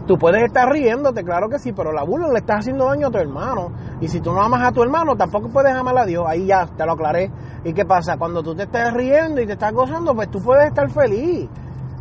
Tú 0.08 0.18
puedes 0.18 0.44
estar 0.44 0.68
riéndote, 0.68 1.24
claro 1.24 1.48
que 1.48 1.60
sí, 1.60 1.74
pero 1.74 1.94
la 1.94 2.04
burla 2.04 2.28
le 2.30 2.40
estás 2.40 2.60
haciendo 2.60 2.86
daño 2.86 3.08
a 3.08 3.12
tu 3.12 3.18
hermano. 3.20 3.72
Y 4.02 4.08
si 4.08 4.20
tú 4.20 4.34
no 4.34 4.42
amas 4.42 4.68
a 4.68 4.72
tu 4.72 4.82
hermano, 4.82 5.16
tampoco 5.16 5.50
puedes 5.50 5.74
amar 5.74 5.98
a 5.98 6.06
Dios. 6.06 6.26
Ahí 6.28 6.48
ya 6.48 6.66
te 6.66 6.86
lo 6.86 6.94
aclaré. 6.94 7.32
¿Y 7.64 7.72
qué 7.72 7.86
pasa? 7.86 8.18
Cuando 8.18 8.42
tú 8.42 8.56
te 8.56 8.64
estás 8.64 8.94
riendo 8.94 9.42
y 9.42 9.46
te 9.46 9.54
estás 9.54 9.72
gozando, 9.72 10.16
pues 10.16 10.30
tú 10.30 10.42
puedes 10.42 10.68
estar 10.68 10.90
feliz. 10.90 11.48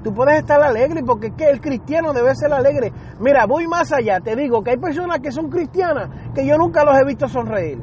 Tú 0.03 0.15
puedes 0.15 0.39
estar 0.39 0.63
alegre 0.63 1.03
porque 1.05 1.27
es 1.27 1.49
el 1.49 1.61
cristiano 1.61 2.13
debe 2.13 2.35
ser 2.35 2.53
alegre. 2.53 2.93
Mira, 3.19 3.45
voy 3.47 3.67
más 3.67 3.93
allá. 3.93 4.21
Te 4.21 4.35
digo 4.35 4.63
que 4.63 4.71
hay 4.71 4.79
personas 4.79 5.21
que 5.21 5.31
son 5.31 5.51
cristianas 5.51 6.09
que 6.35 6.47
yo 6.47 6.57
nunca 6.57 6.85
los 6.85 6.99
he 6.99 7.05
visto 7.05 7.29
sonreír. 7.29 7.79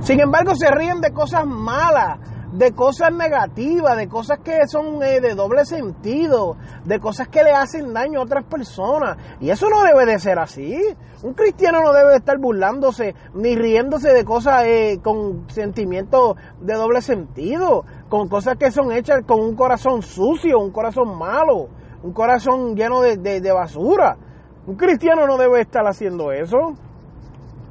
Sin 0.00 0.18
embargo, 0.18 0.54
se 0.56 0.68
ríen 0.68 1.00
de 1.00 1.12
cosas 1.12 1.46
malas, 1.46 2.18
de 2.52 2.72
cosas 2.72 3.12
negativas, 3.12 3.96
de 3.96 4.08
cosas 4.08 4.38
que 4.40 4.66
son 4.66 5.02
eh, 5.02 5.20
de 5.20 5.34
doble 5.34 5.64
sentido, 5.64 6.56
de 6.84 7.00
cosas 7.00 7.28
que 7.28 7.42
le 7.42 7.52
hacen 7.52 7.94
daño 7.94 8.20
a 8.20 8.24
otras 8.24 8.44
personas. 8.44 9.16
Y 9.40 9.50
eso 9.50 9.68
no 9.70 9.82
debe 9.82 10.04
de 10.04 10.18
ser 10.18 10.38
así. 10.38 10.78
Un 11.22 11.32
cristiano 11.32 11.80
no 11.82 11.92
debe 11.92 12.10
de 12.10 12.16
estar 12.16 12.38
burlándose 12.38 13.14
ni 13.34 13.56
riéndose 13.56 14.12
de 14.12 14.24
cosas 14.24 14.64
eh, 14.66 15.00
con 15.02 15.48
sentimientos 15.48 16.36
de 16.60 16.74
doble 16.74 17.00
sentido, 17.00 17.84
con 18.08 18.28
cosas 18.28 18.56
que 18.58 18.70
son 18.70 18.92
hechas 18.92 19.22
con 19.26 19.40
un 19.40 19.56
corazón 19.56 20.02
sucio, 20.02 20.58
un 20.60 20.72
corazón 20.72 21.16
malo, 21.16 21.68
un 22.02 22.12
corazón 22.12 22.76
lleno 22.76 23.00
de, 23.00 23.16
de 23.16 23.52
basura. 23.52 24.18
Un 24.66 24.76
cristiano 24.76 25.26
no 25.26 25.38
debe 25.38 25.62
estar 25.62 25.86
haciendo 25.86 26.32
eso. 26.32 26.74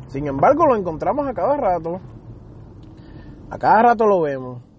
Sin 0.07 0.27
embargo, 0.27 0.65
lo 0.65 0.75
encontramos 0.75 1.27
a 1.27 1.33
cada 1.33 1.55
rato. 1.55 2.01
A 3.50 3.57
cada 3.57 3.83
rato 3.83 4.07
lo 4.07 4.21
vemos 4.21 4.71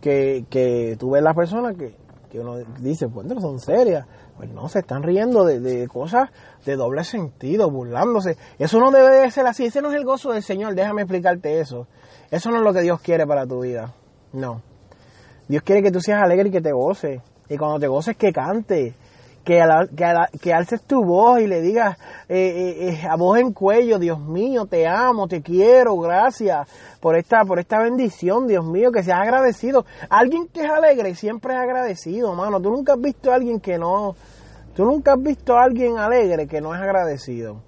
que, 0.00 0.44
que 0.50 0.96
tú 0.98 1.10
ves 1.10 1.22
las 1.22 1.34
personas 1.34 1.76
que, 1.76 1.94
que 2.30 2.40
uno 2.40 2.56
dice, 2.80 3.06
bueno, 3.06 3.40
son 3.40 3.58
serias. 3.58 4.06
Pues 4.36 4.50
no, 4.50 4.68
se 4.68 4.80
están 4.80 5.02
riendo 5.02 5.44
de, 5.44 5.58
de, 5.58 5.88
cosas 5.88 6.30
de 6.64 6.76
doble 6.76 7.02
sentido, 7.02 7.70
burlándose. 7.70 8.36
Eso 8.58 8.78
no 8.78 8.92
debe 8.92 9.16
de 9.16 9.30
ser 9.32 9.46
así. 9.46 9.64
Ese 9.64 9.82
no 9.82 9.90
es 9.90 9.96
el 9.96 10.04
gozo 10.04 10.30
del 10.30 10.44
Señor. 10.44 10.74
Déjame 10.76 11.02
explicarte 11.02 11.58
eso. 11.58 11.88
Eso 12.30 12.50
no 12.50 12.58
es 12.58 12.62
lo 12.62 12.72
que 12.72 12.82
Dios 12.82 13.00
quiere 13.00 13.26
para 13.26 13.46
tu 13.46 13.62
vida. 13.62 13.94
No. 14.32 14.62
Dios 15.48 15.62
quiere 15.64 15.82
que 15.82 15.90
tú 15.90 16.00
seas 16.00 16.22
alegre 16.22 16.50
y 16.50 16.52
que 16.52 16.60
te 16.60 16.72
goces. 16.72 17.20
Y 17.48 17.56
cuando 17.56 17.80
te 17.80 17.88
goces, 17.88 18.16
que 18.16 18.32
cante 18.32 18.94
que, 19.48 19.64
que, 20.42 20.52
alces 20.52 20.82
tu 20.82 21.02
voz 21.02 21.40
y 21.40 21.46
le 21.46 21.62
digas 21.62 21.96
eh, 22.28 22.36
eh, 22.36 22.88
eh, 22.90 23.08
a 23.08 23.16
voz 23.16 23.38
en 23.38 23.54
cuello, 23.54 23.98
Dios 23.98 24.20
mío, 24.20 24.66
te 24.66 24.86
amo, 24.86 25.26
te 25.26 25.40
quiero, 25.40 25.96
gracias 25.96 26.68
por 27.00 27.16
esta, 27.16 27.46
por 27.46 27.58
esta 27.58 27.80
bendición, 27.80 28.46
Dios 28.46 28.66
mío, 28.66 28.92
que 28.92 29.02
seas 29.02 29.20
agradecido. 29.20 29.86
Alguien 30.10 30.48
que 30.48 30.66
es 30.66 30.70
alegre 30.70 31.14
siempre 31.14 31.54
es 31.54 31.60
agradecido, 31.60 32.34
mano. 32.34 32.60
Tú 32.60 32.70
nunca 32.70 32.92
has 32.92 33.00
visto 33.00 33.32
a 33.32 33.36
alguien 33.36 33.58
que 33.58 33.78
no, 33.78 34.16
tú 34.76 34.84
nunca 34.84 35.14
has 35.14 35.22
visto 35.22 35.56
a 35.56 35.62
alguien 35.62 35.96
alegre 35.96 36.46
que 36.46 36.60
no 36.60 36.74
es 36.74 36.80
agradecido. 36.82 37.62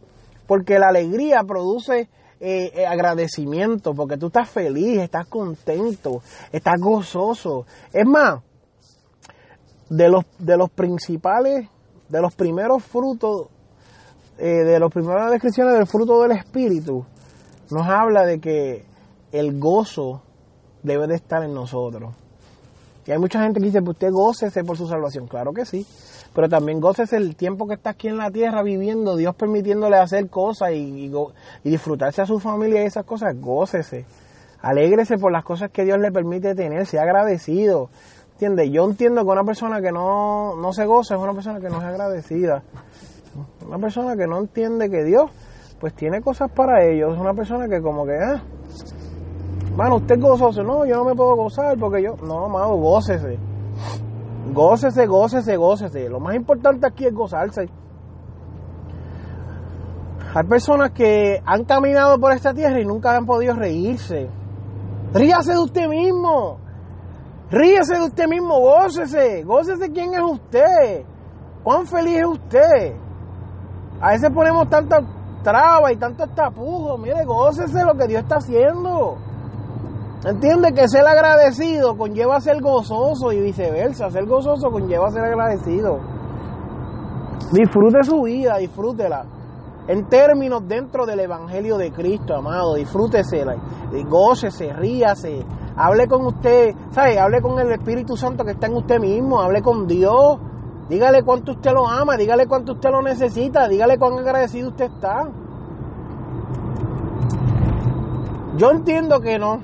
Porque 0.47 0.79
la 0.79 0.89
alegría 0.89 1.45
produce 1.45 2.11
agradecimiento, 2.87 3.95
porque 3.95 4.19
tú 4.19 4.27
estás 4.27 4.51
feliz, 4.51 4.99
estás 4.99 5.27
contento, 5.29 6.21
estás 6.53 6.79
gozoso. 6.79 7.65
Es 7.91 8.07
más, 8.07 8.41
de 9.91 10.09
los, 10.09 10.25
de 10.39 10.57
los 10.57 10.71
principales, 10.71 11.69
de 12.09 12.21
los 12.23 12.35
primeros 12.35 12.83
frutos, 12.83 13.49
eh, 14.39 14.65
de 14.65 14.81
las 14.81 14.91
primeras 14.91 15.31
descripciones 15.31 15.75
del 15.75 15.87
fruto 15.87 16.23
del 16.23 16.33
Espíritu, 16.33 17.05
nos 17.71 17.87
habla 17.87 18.25
de 18.25 18.41
que 18.41 18.87
el 19.33 19.59
gozo 19.59 20.23
debe 20.83 21.07
de 21.07 21.17
estar 21.17 21.43
en 21.43 21.53
nosotros. 21.53 22.15
Y 23.07 23.13
hay 23.13 23.19
mucha 23.19 23.43
gente 23.43 23.59
que 23.59 23.67
dice, 23.67 23.81
pues 23.81 23.97
usted 23.97 24.11
gócese 24.13 24.63
por 24.63 24.77
su 24.77 24.87
salvación. 24.87 25.27
Claro 25.27 25.53
que 25.53 25.65
sí. 25.65 25.85
Pero 26.33 26.49
también 26.49 26.81
gócese 26.81 27.17
el 27.17 27.35
tiempo 27.35 27.67
que 27.67 27.75
está 27.75 27.91
aquí 27.91 28.07
en 28.07 28.17
la 28.17 28.31
tierra 28.31 28.63
viviendo, 28.63 29.17
Dios 29.17 29.35
permitiéndole 29.35 29.97
hacer 29.97 30.29
cosas 30.29 30.71
y, 30.73 31.07
y, 31.07 31.13
y 31.65 31.71
disfrutarse 31.71 32.23
a 32.23 32.27
su 32.27 32.39
familia 32.39 32.83
y 32.83 32.87
esas 32.87 33.05
cosas. 33.05 33.35
Gócese. 33.41 34.05
Alégrese 34.63 35.17
por 35.19 35.33
las 35.33 35.43
cosas 35.43 35.71
que 35.71 35.85
Dios 35.85 35.99
le 35.99 36.13
permite 36.13 36.55
tener. 36.55 36.87
Sea 36.87 37.03
agradecido. 37.03 37.91
Yo 38.41 38.85
entiendo 38.85 39.23
que 39.23 39.31
una 39.31 39.45
persona 39.45 39.83
que 39.83 39.93
no, 39.93 40.57
no 40.57 40.73
se 40.73 40.87
goza 40.87 41.15
es 41.15 41.21
una 41.21 41.35
persona 41.35 41.61
que 41.61 41.69
no 41.69 41.79
es 41.79 41.85
agradecida. 41.85 42.63
Una 43.67 43.79
persona 43.79 44.17
que 44.17 44.27
no 44.27 44.39
entiende 44.39 44.89
que 44.89 45.05
Dios 45.05 45.31
pues 45.79 45.95
tiene 45.95 46.23
cosas 46.23 46.51
para 46.51 46.85
ellos. 46.85 47.15
Es 47.15 47.21
una 47.21 47.35
persona 47.35 47.69
que 47.69 47.83
como 47.83 48.07
que, 48.07 48.15
ah, 48.15 48.43
mano, 49.77 49.97
usted 49.97 50.17
es. 50.17 50.57
No, 50.65 50.87
yo 50.87 50.97
no 50.97 51.05
me 51.05 51.15
puedo 51.15 51.37
gozar 51.37 51.77
porque 51.79 52.03
yo, 52.03 52.17
no, 52.27 52.47
amado, 52.47 52.77
gócese. 52.77 53.39
Gócese, 54.55 55.07
gócese, 55.07 55.57
gócese. 55.57 56.09
Lo 56.09 56.19
más 56.19 56.35
importante 56.35 56.87
aquí 56.87 57.07
es 57.07 57.15
gozarse. 57.15 57.69
Hay 60.35 60.45
personas 60.45 60.93
que 60.93 61.43
han 61.45 61.65
caminado 61.65 62.19
por 62.19 62.33
esta 62.33 62.55
tierra 62.55 62.81
y 62.81 62.85
nunca 62.85 63.17
han 63.17 63.27
podido 63.27 63.55
reírse. 63.55 64.29
Ríase 65.13 65.53
de 65.53 65.59
usted 65.59 65.89
mismo. 65.89 66.59
Ríese 67.51 67.99
de 67.99 68.05
usted 68.05 68.29
mismo, 68.29 68.61
gócese, 68.61 69.43
gócese 69.43 69.91
quién 69.91 70.15
es 70.15 70.23
usted, 70.23 71.05
cuán 71.65 71.85
feliz 71.87 72.19
es 72.19 72.27
usted. 72.27 72.95
A 74.01 74.11
veces 74.11 74.31
ponemos 74.33 74.69
tantas 74.69 75.01
trabas 75.43 75.93
y 75.93 75.97
tantos 75.97 76.33
tapujos, 76.35 76.99
mire, 77.01 77.25
gócese 77.25 77.85
lo 77.85 77.95
que 77.95 78.07
Dios 78.07 78.23
está 78.23 78.37
haciendo. 78.37 79.17
Entiende 80.25 80.73
que 80.75 80.87
ser 80.87 81.05
agradecido 81.07 81.97
conlleva 81.97 82.41
ser 82.41 82.61
gozoso 82.61 83.33
y 83.33 83.41
viceversa, 83.41 84.11
ser 84.11 84.27
gozoso 84.27 84.71
conlleva 84.71 85.11
ser 85.11 85.25
agradecido. 85.25 85.99
Disfrute 87.53 88.03
su 88.05 88.23
vida, 88.23 88.59
disfrútela. 88.59 89.25
En 89.89 90.09
términos 90.09 90.69
dentro 90.69 91.05
del 91.05 91.21
Evangelio 91.21 91.77
de 91.79 91.91
Cristo, 91.91 92.37
amado, 92.37 92.75
disfrútesela, 92.75 93.57
gócese, 94.09 94.73
ríase, 94.73 95.45
Hable 95.77 96.09
con 96.09 96.27
usted, 96.27 96.75
¿sabe? 96.91 97.19
Hable 97.19 97.41
con 97.41 97.59
el 97.59 97.73
Espíritu 97.73 98.17
Santo 98.17 98.45
que 98.45 98.53
está 98.53 98.67
en 98.67 98.77
usted 98.77 99.01
mismo, 99.01 99.41
hable 99.41 99.63
con 99.63 99.87
Dios. 99.87 100.39
Dígale 100.89 101.23
cuánto 101.23 101.53
usted 101.53 101.73
lo 101.73 101.89
ama, 101.89 102.17
dígale 102.17 102.47
cuánto 102.47 102.73
usted 102.73 102.91
lo 102.91 103.01
necesita, 103.01 103.69
dígale 103.69 103.99
cuán 103.99 104.19
agradecido 104.19 104.71
usted 104.71 104.87
está. 104.87 105.29
Yo 108.57 108.71
entiendo 108.73 109.21
que 109.21 109.39
no, 109.39 109.61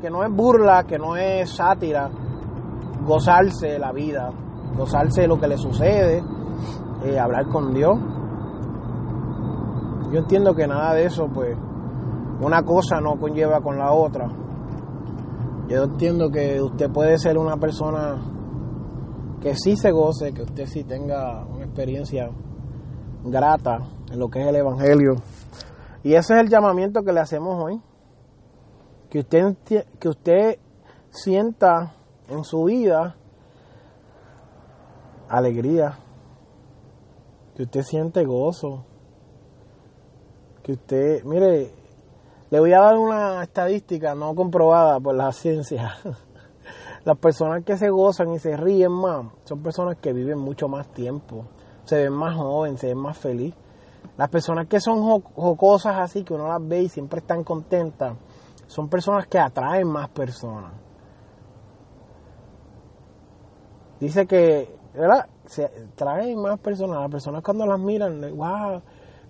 que 0.00 0.10
no 0.10 0.22
es 0.22 0.30
burla, 0.30 0.84
que 0.84 0.98
no 0.98 1.16
es 1.16 1.50
sátira, 1.50 2.10
gozarse 3.04 3.68
de 3.68 3.78
la 3.78 3.92
vida. 3.92 4.30
gozarse 4.76 5.22
de 5.22 5.28
lo 5.28 5.40
que 5.40 5.48
le 5.48 5.56
sucede, 5.56 6.22
eh, 7.02 7.18
hablar 7.18 7.48
con 7.48 7.74
Dios. 7.74 7.98
Yo 10.12 10.20
entiendo 10.20 10.54
que 10.54 10.68
nada 10.68 10.94
de 10.94 11.06
eso, 11.06 11.26
pues, 11.28 11.56
una 12.40 12.62
cosa 12.62 13.00
no 13.00 13.18
conlleva 13.18 13.60
con 13.60 13.76
la 13.76 13.92
otra. 13.92 14.28
Yo 15.68 15.84
entiendo 15.84 16.30
que 16.30 16.62
usted 16.62 16.90
puede 16.90 17.18
ser 17.18 17.36
una 17.36 17.58
persona 17.58 18.16
que 19.42 19.54
sí 19.54 19.76
se 19.76 19.90
goce, 19.90 20.32
que 20.32 20.42
usted 20.42 20.64
sí 20.64 20.82
tenga 20.82 21.44
una 21.44 21.66
experiencia 21.66 22.30
grata 23.22 23.80
en 24.10 24.18
lo 24.18 24.30
que 24.30 24.40
es 24.40 24.46
el 24.46 24.56
Evangelio. 24.56 25.16
Y 26.02 26.14
ese 26.14 26.34
es 26.34 26.40
el 26.40 26.48
llamamiento 26.48 27.02
que 27.02 27.12
le 27.12 27.20
hacemos 27.20 27.62
hoy. 27.62 27.82
Que 29.10 29.18
usted, 29.18 29.56
que 29.98 30.08
usted 30.08 30.58
sienta 31.10 31.92
en 32.30 32.44
su 32.44 32.64
vida 32.64 33.16
alegría, 35.28 35.98
que 37.54 37.64
usted 37.64 37.82
siente 37.82 38.24
gozo, 38.24 38.86
que 40.62 40.72
usted, 40.72 41.24
mire, 41.24 41.72
le 42.50 42.60
voy 42.60 42.72
a 42.72 42.80
dar 42.80 42.96
una 42.96 43.42
estadística 43.42 44.14
no 44.14 44.34
comprobada 44.34 44.98
por 45.00 45.14
la 45.14 45.32
ciencia. 45.32 45.94
Las 47.04 47.18
personas 47.18 47.64
que 47.64 47.76
se 47.76 47.90
gozan 47.90 48.32
y 48.32 48.38
se 48.38 48.56
ríen 48.56 48.92
más 48.92 49.26
son 49.44 49.62
personas 49.62 49.96
que 49.96 50.12
viven 50.12 50.38
mucho 50.38 50.68
más 50.68 50.88
tiempo, 50.88 51.44
se 51.84 51.96
ven 52.02 52.12
más 52.12 52.36
jóvenes, 52.36 52.80
se 52.80 52.88
ven 52.88 52.98
más 52.98 53.16
feliz. 53.16 53.54
Las 54.16 54.28
personas 54.28 54.66
que 54.66 54.80
son 54.80 55.00
jo- 55.02 55.22
jocosas 55.34 55.96
así, 55.98 56.24
que 56.24 56.34
uno 56.34 56.48
las 56.48 56.66
ve 56.66 56.82
y 56.82 56.88
siempre 56.88 57.20
están 57.20 57.44
contentas, 57.44 58.14
son 58.66 58.88
personas 58.88 59.26
que 59.26 59.38
atraen 59.38 59.86
más 59.88 60.08
personas. 60.08 60.72
Dice 64.00 64.26
que, 64.26 64.74
¿verdad? 64.94 65.28
Se 65.46 65.68
traen 65.94 66.38
más 66.40 66.58
personas. 66.58 67.00
Las 67.00 67.10
personas 67.10 67.42
cuando 67.42 67.66
las 67.66 67.80
miran, 67.80 68.20
wow. 68.36 68.82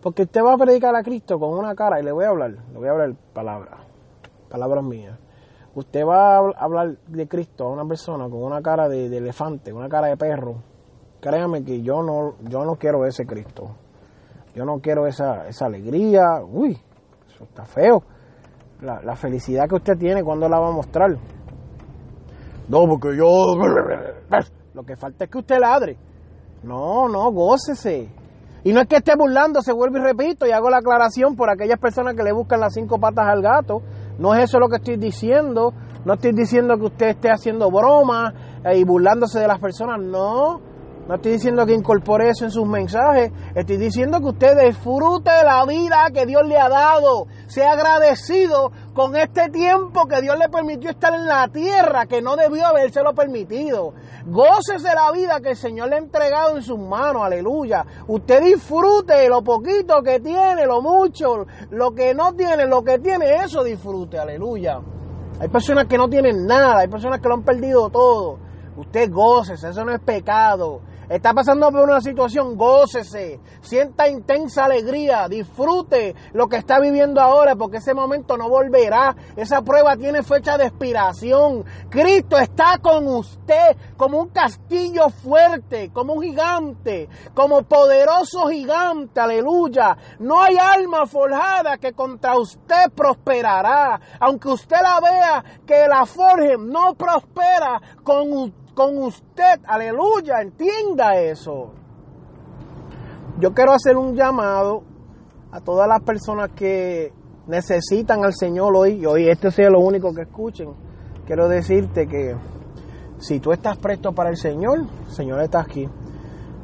Porque 0.09 0.23
usted 0.23 0.41
va 0.43 0.55
a 0.55 0.57
predicar 0.57 0.97
a 0.97 1.03
Cristo 1.03 1.39
con 1.39 1.51
una 1.51 1.75
cara, 1.75 2.01
y 2.01 2.03
le 2.03 2.13
voy 2.13 2.25
a 2.25 2.31
hablar, 2.31 2.53
le 2.73 2.79
voy 2.79 2.89
a 2.89 2.93
hablar 2.93 3.15
palabras, 3.35 3.79
palabras 4.49 4.83
mías. 4.83 5.19
Usted 5.75 6.03
va 6.03 6.39
a 6.39 6.51
hablar 6.57 6.97
de 7.09 7.29
Cristo 7.29 7.67
a 7.67 7.73
una 7.73 7.85
persona 7.85 8.25
con 8.25 8.43
una 8.43 8.63
cara 8.63 8.89
de, 8.89 9.15
elefante, 9.15 9.71
una 9.71 9.87
cara 9.91 10.07
de 10.07 10.17
perro. 10.17 10.63
Créame 11.21 11.63
que 11.63 11.83
yo 11.83 12.03
no, 12.03 12.37
yo 12.49 12.65
no 12.65 12.77
quiero 12.77 13.05
ese 13.05 13.27
Cristo. 13.27 13.77
Yo 14.55 14.65
no 14.65 14.79
quiero 14.79 15.07
esa, 15.07 15.47
esa 15.47 15.67
alegría. 15.67 16.41
Uy, 16.43 16.79
eso 17.29 17.45
está 17.45 17.67
feo. 17.67 18.03
La, 18.81 19.03
la 19.03 19.15
felicidad 19.15 19.69
que 19.69 19.75
usted 19.75 19.99
tiene, 19.99 20.25
¿cuándo 20.25 20.49
la 20.49 20.59
va 20.59 20.69
a 20.69 20.73
mostrar? 20.73 21.19
No, 22.67 22.87
porque 22.89 23.15
yo... 23.15 23.27
Lo 24.73 24.85
que 24.85 24.97
falta 24.97 25.25
es 25.25 25.31
que 25.31 25.37
usted 25.37 25.59
ladre. 25.59 25.99
No, 26.63 27.11
no, 27.11 27.31
gócese. 27.31 28.09
Y 28.65 28.73
no 28.73 28.81
es 28.81 28.89
que 28.89 28.97
esté 28.97 29.15
burlándose, 29.17 29.73
vuelvo 29.73 29.99
y 29.99 30.01
repito, 30.01 30.47
y 30.47 30.51
hago 30.51 30.69
la 30.69 30.79
aclaración 30.79 31.37
por 31.37 31.51
aquellas 31.51 31.79
personas 31.79 32.15
que 32.15 32.23
le 32.23 32.33
buscan 32.33 32.61
las 32.61 32.75
cinco 32.75 32.99
patas 32.99 33.27
al 33.29 33.43
gato. 33.43 33.83
No 34.19 34.35
es 34.35 34.45
eso 34.45 34.59
lo 34.59 34.69
que 34.69 34.77
estoy 34.77 34.97
diciendo. 34.97 35.73
No 36.05 36.15
estoy 36.15 36.33
diciendo 36.33 36.77
que 36.77 36.87
usted 36.87 37.07
esté 37.09 37.31
haciendo 37.31 37.71
bromas 37.71 38.33
eh, 38.65 38.79
y 38.79 38.85
burlándose 38.85 39.39
de 39.39 39.47
las 39.47 39.61
personas. 39.61 40.01
No. 40.01 40.68
No 41.09 41.15
estoy 41.15 41.33
diciendo 41.33 41.65
que 41.65 41.73
incorpore 41.73 42.29
eso 42.29 42.45
en 42.45 42.51
sus 42.51 42.67
mensajes. 42.67 43.33
Estoy 43.55 43.79
diciendo 43.79 44.21
que 44.21 44.27
usted 44.27 44.59
disfrute 44.67 45.31
la 45.43 45.65
vida 45.65 46.11
que 46.13 46.27
Dios 46.27 46.47
le 46.47 46.59
ha 46.59 46.69
dado. 46.69 47.29
Sea 47.47 47.73
agradecido 47.73 48.71
con 48.93 49.17
este 49.17 49.49
tiempo 49.49 50.07
que 50.07 50.21
Dios 50.21 50.39
le 50.39 50.51
permitió 50.51 50.91
estar 50.91 51.15
en 51.15 51.25
la 51.25 51.49
tierra, 51.49 52.05
que 52.05 52.21
no 52.21 52.37
debió 52.37 52.67
habérselo 52.67 53.15
permitido. 53.15 53.95
Gócese 54.27 54.95
la 54.95 55.11
vida 55.11 55.41
que 55.41 55.53
el 55.53 55.57
Señor 55.57 55.89
le 55.89 55.95
ha 55.95 55.99
entregado 55.99 56.59
en 56.59 56.63
sus 56.63 56.79
manos. 56.79 57.23
Aleluya. 57.25 57.87
Usted 58.07 58.43
disfrute 58.43 59.31
lo 59.31 59.43
poquito 59.43 60.03
que 60.03 60.21
tiene, 60.21 60.67
lo 60.67 60.83
mucho, 60.83 61.47
lo 61.71 61.93
que 61.93 62.13
no 62.13 62.35
tiene, 62.35 62.67
lo 62.67 62.85
que 62.85 62.99
tiene, 62.99 63.45
eso 63.45 63.65
disfrute. 63.65 64.19
Aleluya. 64.19 64.79
Hay 65.41 65.49
personas 65.49 65.87
que 65.87 65.97
no 65.97 66.07
tienen 66.07 66.45
nada, 66.47 66.81
hay 66.81 66.89
personas 66.89 67.19
que 67.21 67.29
lo 67.29 67.35
han 67.37 67.45
perdido 67.45 67.89
todo. 67.89 68.41
Usted 68.77 69.11
gócese, 69.11 69.71
eso 69.71 69.85
no 69.87 69.93
es 69.93 70.01
pecado. 70.01 70.83
Está 71.09 71.33
pasando 71.33 71.71
por 71.73 71.89
una 71.89 72.03
situación, 72.03 72.55
gócese, 72.57 73.41
sienta 73.63 74.11
intensa 74.11 74.67
alegría, 74.67 75.27
disfrute 75.27 76.15
lo 76.35 76.49
que 76.49 76.57
está 76.57 76.79
viviendo 76.81 77.23
ahora, 77.23 77.57
porque 77.57 77.79
ese 77.79 77.95
momento 77.95 78.37
no 78.37 78.51
volverá. 78.51 79.17
Esa 79.35 79.63
prueba 79.63 79.97
tiene 79.97 80.23
fecha 80.23 80.59
de 80.59 80.67
expiración. 80.67 81.65
Cristo 81.89 82.37
está 82.37 82.77
con 82.83 83.07
usted 83.09 83.75
como 83.97 84.19
un 84.19 84.29
castillo 84.29 85.09
fuerte, 85.09 85.91
como 85.95 86.13
un 86.13 86.23
gigante, 86.23 87.09
como 87.33 87.63
poderoso 87.63 88.49
gigante, 88.49 89.19
aleluya. 89.19 89.97
No 90.19 90.43
hay 90.43 90.59
alma 90.59 91.07
forjada 91.07 91.79
que 91.79 91.95
contra 91.95 92.39
usted 92.39 92.93
prosperará. 92.95 93.99
Aunque 94.21 94.49
usted 94.49 94.77
la 94.83 95.01
vea 95.01 95.45
que 95.67 95.89
la 95.89 96.05
forjen, 96.05 96.69
no 96.69 96.93
prospera 96.95 97.81
con 98.05 98.31
usted 98.31 98.68
con 98.79 98.97
usted, 98.99 99.59
aleluya, 99.67 100.41
entienda 100.41 101.17
eso. 101.21 101.73
Yo 103.41 103.53
quiero 103.53 103.73
hacer 103.73 103.97
un 103.97 104.15
llamado 104.15 104.85
a 105.51 105.61
todas 105.61 105.89
las 105.89 106.01
personas 106.03 106.51
que 106.51 107.13
necesitan 107.49 108.25
al 108.25 108.35
Señor 108.35 108.77
hoy, 108.77 109.01
y 109.01 109.07
hoy 109.07 109.29
este 109.29 109.51
sea 109.51 109.69
lo 109.69 109.81
único 109.81 110.15
que 110.15 110.23
escuchen. 110.23 110.69
Quiero 111.27 111.49
decirte 111.49 112.07
que 112.07 112.37
si 113.19 113.41
tú 113.41 113.51
estás 113.51 113.79
presto 113.79 114.13
para 114.13 114.31
el 114.31 114.37
Señor, 114.37 114.79
el 114.79 115.13
Señor 115.13 115.43
está 115.43 115.59
aquí. 115.63 115.89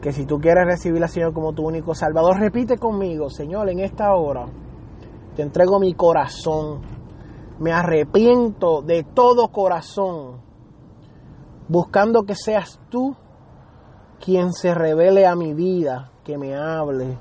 Que 0.00 0.12
si 0.12 0.24
tú 0.24 0.38
quieres 0.38 0.66
recibir 0.66 1.02
al 1.02 1.08
Señor 1.08 1.32
como 1.32 1.52
tu 1.52 1.66
único 1.66 1.96
Salvador, 1.96 2.38
repite 2.38 2.78
conmigo, 2.78 3.28
Señor, 3.28 3.68
en 3.70 3.80
esta 3.80 4.14
hora 4.14 4.46
te 5.34 5.42
entrego 5.42 5.80
mi 5.80 5.94
corazón. 5.94 6.80
Me 7.58 7.72
arrepiento 7.72 8.82
de 8.82 9.02
todo 9.02 9.48
corazón 9.48 10.44
buscando 11.68 12.24
que 12.24 12.34
seas 12.34 12.80
tú 12.90 13.16
quien 14.24 14.52
se 14.52 14.74
revele 14.74 15.26
a 15.26 15.34
mi 15.34 15.54
vida, 15.54 16.10
que 16.24 16.38
me 16.38 16.54
hable. 16.54 17.18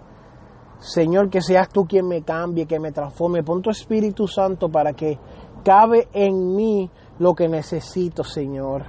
Señor, 0.80 1.30
que 1.30 1.42
seas 1.42 1.70
tú 1.70 1.86
quien 1.86 2.08
me 2.08 2.24
cambie, 2.24 2.66
que 2.66 2.80
me 2.80 2.92
transforme. 2.92 3.44
Pon 3.44 3.62
tu 3.62 3.70
Espíritu 3.70 4.28
Santo 4.28 4.70
para 4.70 4.94
que 4.94 5.18
cabe 5.64 6.08
en 6.14 6.56
mí 6.56 6.90
lo 7.20 7.34
que 7.34 7.48
necesito, 7.48 8.24
Señor. 8.24 8.84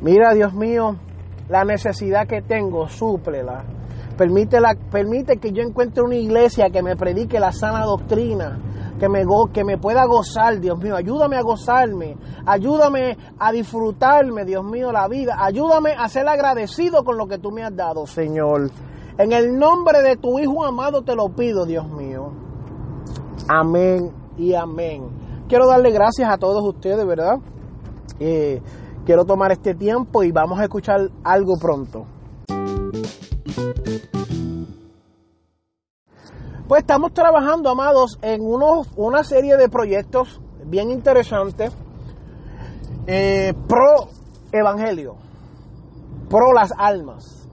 Mira, 0.00 0.34
Dios 0.34 0.54
mío, 0.54 0.96
la 1.48 1.64
necesidad 1.64 2.26
que 2.26 2.42
tengo, 2.42 2.88
súplela. 2.88 3.64
Permite, 4.16 4.60
la, 4.60 4.76
permite 4.92 5.38
que 5.38 5.50
yo 5.50 5.62
encuentre 5.62 6.02
una 6.02 6.14
iglesia 6.14 6.70
que 6.70 6.82
me 6.82 6.94
predique 6.94 7.40
la 7.40 7.50
sana 7.50 7.84
doctrina, 7.84 8.60
que 9.00 9.08
me, 9.08 9.24
go, 9.24 9.50
que 9.52 9.64
me 9.64 9.76
pueda 9.76 10.04
gozar, 10.06 10.60
Dios 10.60 10.78
mío. 10.78 10.94
Ayúdame 10.94 11.36
a 11.36 11.42
gozarme, 11.42 12.16
ayúdame 12.46 13.16
a 13.38 13.50
disfrutarme, 13.50 14.44
Dios 14.44 14.64
mío, 14.64 14.92
la 14.92 15.08
vida. 15.08 15.36
Ayúdame 15.40 15.94
a 15.98 16.08
ser 16.08 16.28
agradecido 16.28 17.02
con 17.02 17.18
lo 17.18 17.26
que 17.26 17.38
tú 17.38 17.50
me 17.50 17.64
has 17.64 17.74
dado, 17.74 18.06
Señor. 18.06 18.70
En 19.18 19.32
el 19.32 19.58
nombre 19.58 20.02
de 20.02 20.16
tu 20.16 20.38
Hijo 20.38 20.64
amado 20.64 21.02
te 21.02 21.16
lo 21.16 21.28
pido, 21.30 21.66
Dios 21.66 21.88
mío. 21.90 22.32
Amén 23.48 24.12
y 24.36 24.54
amén. 24.54 25.08
Quiero 25.48 25.66
darle 25.66 25.90
gracias 25.90 26.30
a 26.30 26.38
todos 26.38 26.64
ustedes, 26.64 27.04
¿verdad? 27.04 27.38
Eh, 28.20 28.62
quiero 29.04 29.24
tomar 29.24 29.50
este 29.50 29.74
tiempo 29.74 30.22
y 30.22 30.30
vamos 30.30 30.60
a 30.60 30.64
escuchar 30.64 31.10
algo 31.24 31.56
pronto. 31.60 32.06
Pues 36.74 36.82
estamos 36.82 37.14
trabajando, 37.14 37.70
amados, 37.70 38.18
en 38.20 38.40
una 38.42 39.22
serie 39.22 39.56
de 39.56 39.68
proyectos 39.68 40.40
bien 40.66 40.90
interesantes 40.90 41.70
eh, 43.06 43.54
pro 43.68 44.08
evangelio, 44.50 45.14
pro 46.28 46.52
las 46.52 46.72
almas. 46.76 47.48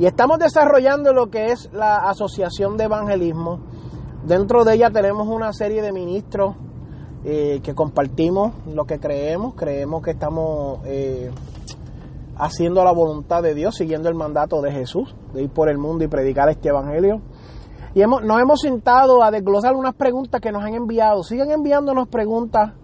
Y 0.00 0.06
estamos 0.06 0.40
desarrollando 0.40 1.12
lo 1.12 1.30
que 1.30 1.52
es 1.52 1.72
la 1.72 1.98
Asociación 1.98 2.76
de 2.76 2.86
Evangelismo. 2.86 3.60
Dentro 4.26 4.64
de 4.64 4.74
ella 4.74 4.90
tenemos 4.90 5.28
una 5.28 5.52
serie 5.52 5.80
de 5.80 5.92
ministros 5.92 6.56
eh, 7.24 7.60
que 7.62 7.72
compartimos 7.76 8.50
lo 8.66 8.84
que 8.84 8.98
creemos. 8.98 9.54
Creemos 9.54 10.02
que 10.02 10.10
estamos 10.10 10.80
eh, 10.86 11.30
haciendo 12.36 12.82
la 12.82 12.90
voluntad 12.90 13.44
de 13.44 13.54
Dios, 13.54 13.76
siguiendo 13.76 14.08
el 14.08 14.16
mandato 14.16 14.60
de 14.60 14.72
Jesús, 14.72 15.14
de 15.34 15.44
ir 15.44 15.50
por 15.50 15.68
el 15.68 15.78
mundo 15.78 16.02
y 16.02 16.08
predicar 16.08 16.48
este 16.48 16.70
Evangelio. 16.70 17.20
Y 17.94 18.02
hemos, 18.02 18.22
nos 18.22 18.40
hemos 18.40 18.60
sentado 18.60 19.22
a 19.22 19.30
desglosar 19.30 19.74
unas 19.74 19.94
preguntas 19.94 20.40
que 20.40 20.52
nos 20.52 20.62
han 20.62 20.74
enviado. 20.74 21.22
Sigan 21.22 21.50
enviándonos 21.50 22.08
preguntas, 22.08 22.74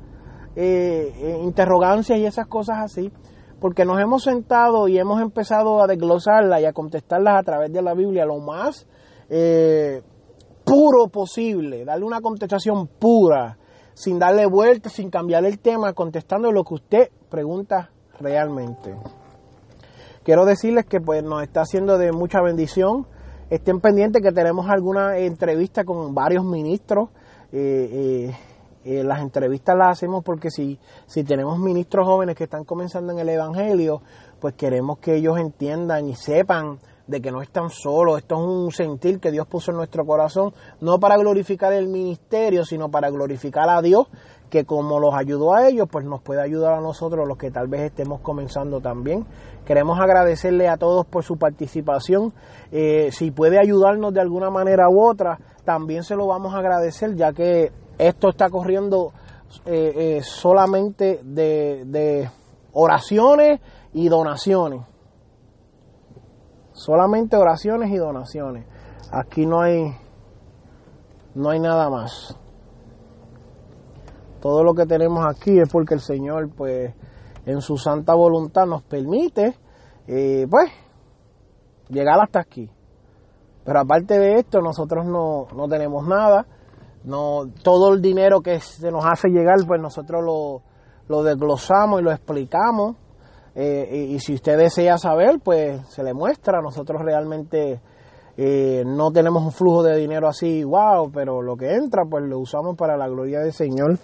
eh, 0.56 1.12
eh, 1.16 1.40
interrogancias 1.44 2.18
y 2.18 2.26
esas 2.26 2.46
cosas 2.46 2.78
así, 2.78 3.12
porque 3.60 3.84
nos 3.84 4.00
hemos 4.00 4.24
sentado 4.24 4.88
y 4.88 4.98
hemos 4.98 5.20
empezado 5.20 5.82
a 5.82 5.86
desglosarlas 5.86 6.60
y 6.60 6.64
a 6.64 6.72
contestarlas 6.72 7.38
a 7.38 7.42
través 7.42 7.72
de 7.72 7.82
la 7.82 7.94
Biblia 7.94 8.24
lo 8.24 8.38
más 8.38 8.86
eh, 9.28 10.02
puro 10.64 11.08
posible, 11.08 11.84
darle 11.84 12.04
una 12.04 12.20
contestación 12.20 12.88
pura, 12.88 13.58
sin 13.94 14.18
darle 14.18 14.46
vueltas, 14.46 14.92
sin 14.94 15.10
cambiar 15.10 15.44
el 15.44 15.60
tema, 15.60 15.92
contestando 15.92 16.50
lo 16.50 16.64
que 16.64 16.74
usted 16.74 17.10
pregunta 17.30 17.90
realmente. 18.18 18.94
quiero 20.24 20.44
decirles 20.44 20.86
que 20.86 21.00
pues 21.00 21.22
nos 21.22 21.42
está 21.42 21.60
haciendo 21.60 21.98
de 21.98 22.12
mucha 22.12 22.40
bendición. 22.40 23.06
Estén 23.48 23.80
pendientes 23.80 24.22
que 24.22 24.32
tenemos 24.32 24.68
alguna 24.68 25.18
entrevista 25.18 25.84
con 25.84 26.12
varios 26.12 26.44
ministros. 26.44 27.10
Eh, 27.52 28.30
eh, 28.32 28.36
eh, 28.84 29.04
las 29.04 29.20
entrevistas 29.20 29.76
las 29.76 29.92
hacemos 29.92 30.24
porque 30.24 30.50
si, 30.50 30.78
si 31.06 31.22
tenemos 31.22 31.56
ministros 31.60 32.06
jóvenes 32.06 32.34
que 32.34 32.44
están 32.44 32.64
comenzando 32.64 33.12
en 33.12 33.20
el 33.20 33.28
Evangelio, 33.28 34.02
pues 34.40 34.54
queremos 34.54 34.98
que 34.98 35.14
ellos 35.14 35.38
entiendan 35.38 36.08
y 36.08 36.16
sepan 36.16 36.80
de 37.06 37.20
que 37.20 37.30
no 37.30 37.40
están 37.40 37.70
solos, 37.70 38.18
esto 38.18 38.34
es 38.34 38.40
un 38.40 38.72
sentir 38.72 39.20
que 39.20 39.30
Dios 39.30 39.46
puso 39.46 39.70
en 39.70 39.76
nuestro 39.76 40.04
corazón, 40.04 40.52
no 40.80 40.98
para 40.98 41.16
glorificar 41.16 41.72
el 41.72 41.86
ministerio, 41.86 42.64
sino 42.64 42.90
para 42.90 43.10
glorificar 43.10 43.68
a 43.68 43.80
Dios, 43.80 44.08
que 44.50 44.64
como 44.64 45.00
los 45.00 45.14
ayudó 45.14 45.54
a 45.54 45.68
ellos, 45.68 45.88
pues 45.90 46.04
nos 46.04 46.22
puede 46.22 46.42
ayudar 46.42 46.74
a 46.74 46.80
nosotros 46.80 47.26
los 47.26 47.36
que 47.36 47.50
tal 47.50 47.68
vez 47.68 47.82
estemos 47.82 48.20
comenzando 48.20 48.80
también. 48.80 49.26
Queremos 49.64 49.98
agradecerle 49.98 50.68
a 50.68 50.76
todos 50.76 51.06
por 51.06 51.24
su 51.24 51.36
participación. 51.36 52.32
Eh, 52.70 53.10
si 53.12 53.30
puede 53.30 53.58
ayudarnos 53.58 54.14
de 54.14 54.20
alguna 54.20 54.50
manera 54.50 54.88
u 54.88 55.00
otra, 55.00 55.38
también 55.64 56.04
se 56.04 56.14
lo 56.14 56.26
vamos 56.26 56.54
a 56.54 56.58
agradecer, 56.58 57.14
ya 57.16 57.32
que 57.32 57.72
esto 57.98 58.28
está 58.28 58.48
corriendo 58.48 59.12
eh, 59.64 59.92
eh, 59.96 60.22
solamente 60.22 61.20
de, 61.24 61.84
de 61.86 62.30
oraciones 62.72 63.60
y 63.92 64.08
donaciones. 64.08 64.82
Solamente 66.72 67.36
oraciones 67.36 67.90
y 67.90 67.96
donaciones. 67.96 68.66
Aquí 69.10 69.46
no 69.46 69.62
hay 69.62 69.94
no 71.36 71.50
hay 71.50 71.60
nada 71.60 71.90
más. 71.90 72.34
Todo 74.46 74.62
lo 74.62 74.74
que 74.74 74.86
tenemos 74.86 75.26
aquí 75.26 75.58
es 75.58 75.68
porque 75.68 75.94
el 75.94 76.00
Señor, 76.00 76.48
pues, 76.56 76.94
en 77.46 77.60
su 77.60 77.76
santa 77.76 78.14
voluntad 78.14 78.64
nos 78.64 78.84
permite, 78.84 79.56
eh, 80.06 80.46
pues, 80.48 80.70
llegar 81.88 82.20
hasta 82.20 82.42
aquí. 82.42 82.70
Pero 83.64 83.80
aparte 83.80 84.20
de 84.20 84.34
esto, 84.34 84.60
nosotros 84.60 85.04
no, 85.04 85.48
no 85.52 85.66
tenemos 85.66 86.06
nada. 86.06 86.46
No, 87.02 87.46
todo 87.64 87.92
el 87.92 88.00
dinero 88.00 88.40
que 88.40 88.60
se 88.60 88.92
nos 88.92 89.04
hace 89.04 89.30
llegar, 89.30 89.56
pues 89.66 89.80
nosotros 89.82 90.22
lo, 90.24 90.62
lo 91.08 91.24
desglosamos 91.24 92.00
y 92.00 92.04
lo 92.04 92.12
explicamos 92.12 92.94
eh, 93.56 94.10
y, 94.10 94.20
si 94.20 94.34
usted 94.34 94.56
desea 94.56 94.96
saber, 94.96 95.40
pues 95.42 95.84
se 95.88 96.04
le 96.04 96.14
muestra. 96.14 96.60
Nosotros 96.62 97.02
realmente 97.02 97.80
eh, 98.36 98.84
no 98.86 99.10
tenemos 99.10 99.42
un 99.42 99.50
flujo 99.50 99.82
de 99.82 99.96
dinero 99.96 100.28
así, 100.28 100.62
wow, 100.62 101.10
pero 101.12 101.42
lo 101.42 101.56
que 101.56 101.74
entra, 101.74 102.04
pues 102.08 102.22
lo 102.22 102.38
usamos 102.38 102.76
para 102.76 102.96
la 102.96 103.08
gloria 103.08 103.40
del 103.40 103.52
Señor. 103.52 103.98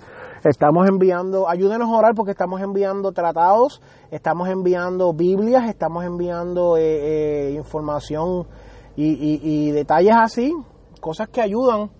Estamos 0.44 0.88
enviando, 0.88 1.48
ayúdenos 1.48 1.88
a 1.88 1.92
orar 1.92 2.14
porque 2.14 2.32
estamos 2.32 2.60
enviando 2.60 3.12
tratados, 3.12 3.80
estamos 4.10 4.48
enviando 4.48 5.12
Biblias, 5.12 5.68
estamos 5.68 6.04
enviando 6.04 6.76
eh, 6.76 7.52
información 7.52 8.48
y, 8.96 9.40
y 9.40 9.70
detalles 9.70 10.14
así, 10.16 10.52
cosas 11.00 11.28
que 11.28 11.40
ayudan 11.40 11.90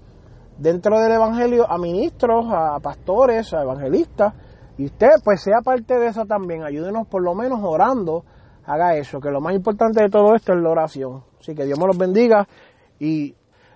dentro 0.58 0.98
del 1.00 1.12
Evangelio 1.12 1.70
a 1.70 1.78
ministros, 1.78 2.46
a 2.50 2.80
pastores, 2.80 3.54
a 3.54 3.62
evangelistas 3.62 4.34
y 4.78 4.86
usted, 4.86 5.10
pues 5.22 5.42
sea 5.42 5.60
parte 5.62 5.98
de 5.98 6.06
eso 6.06 6.24
también. 6.24 6.64
Ayúdenos 6.64 7.06
por 7.06 7.22
lo 7.22 7.34
menos 7.34 7.60
orando. 7.62 8.24
Haga 8.64 8.96
eso, 8.96 9.20
que 9.20 9.30
lo 9.30 9.40
más 9.40 9.54
importante 9.54 10.02
de 10.02 10.08
todo 10.08 10.34
esto 10.34 10.52
es 10.52 10.62
la 10.62 10.70
oración. 10.70 11.24
Así 11.40 11.54
que 11.54 11.64
Dios 11.64 11.78
me 11.78 11.86
los 11.86 11.98
bendiga. 11.98 12.46
Y 12.98 13.34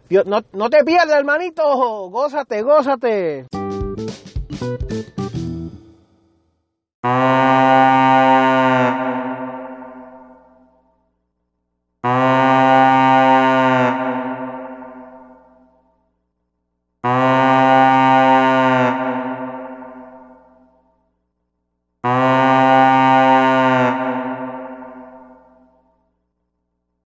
Dios, 0.09 0.27
no, 0.27 0.41
no 0.53 0.71
te 0.71 0.85
pierdas, 0.85 1.19
hermanito. 1.19 1.63
Gózate, 2.09 2.63
gózate. 2.63 3.47
Música 7.07 7.86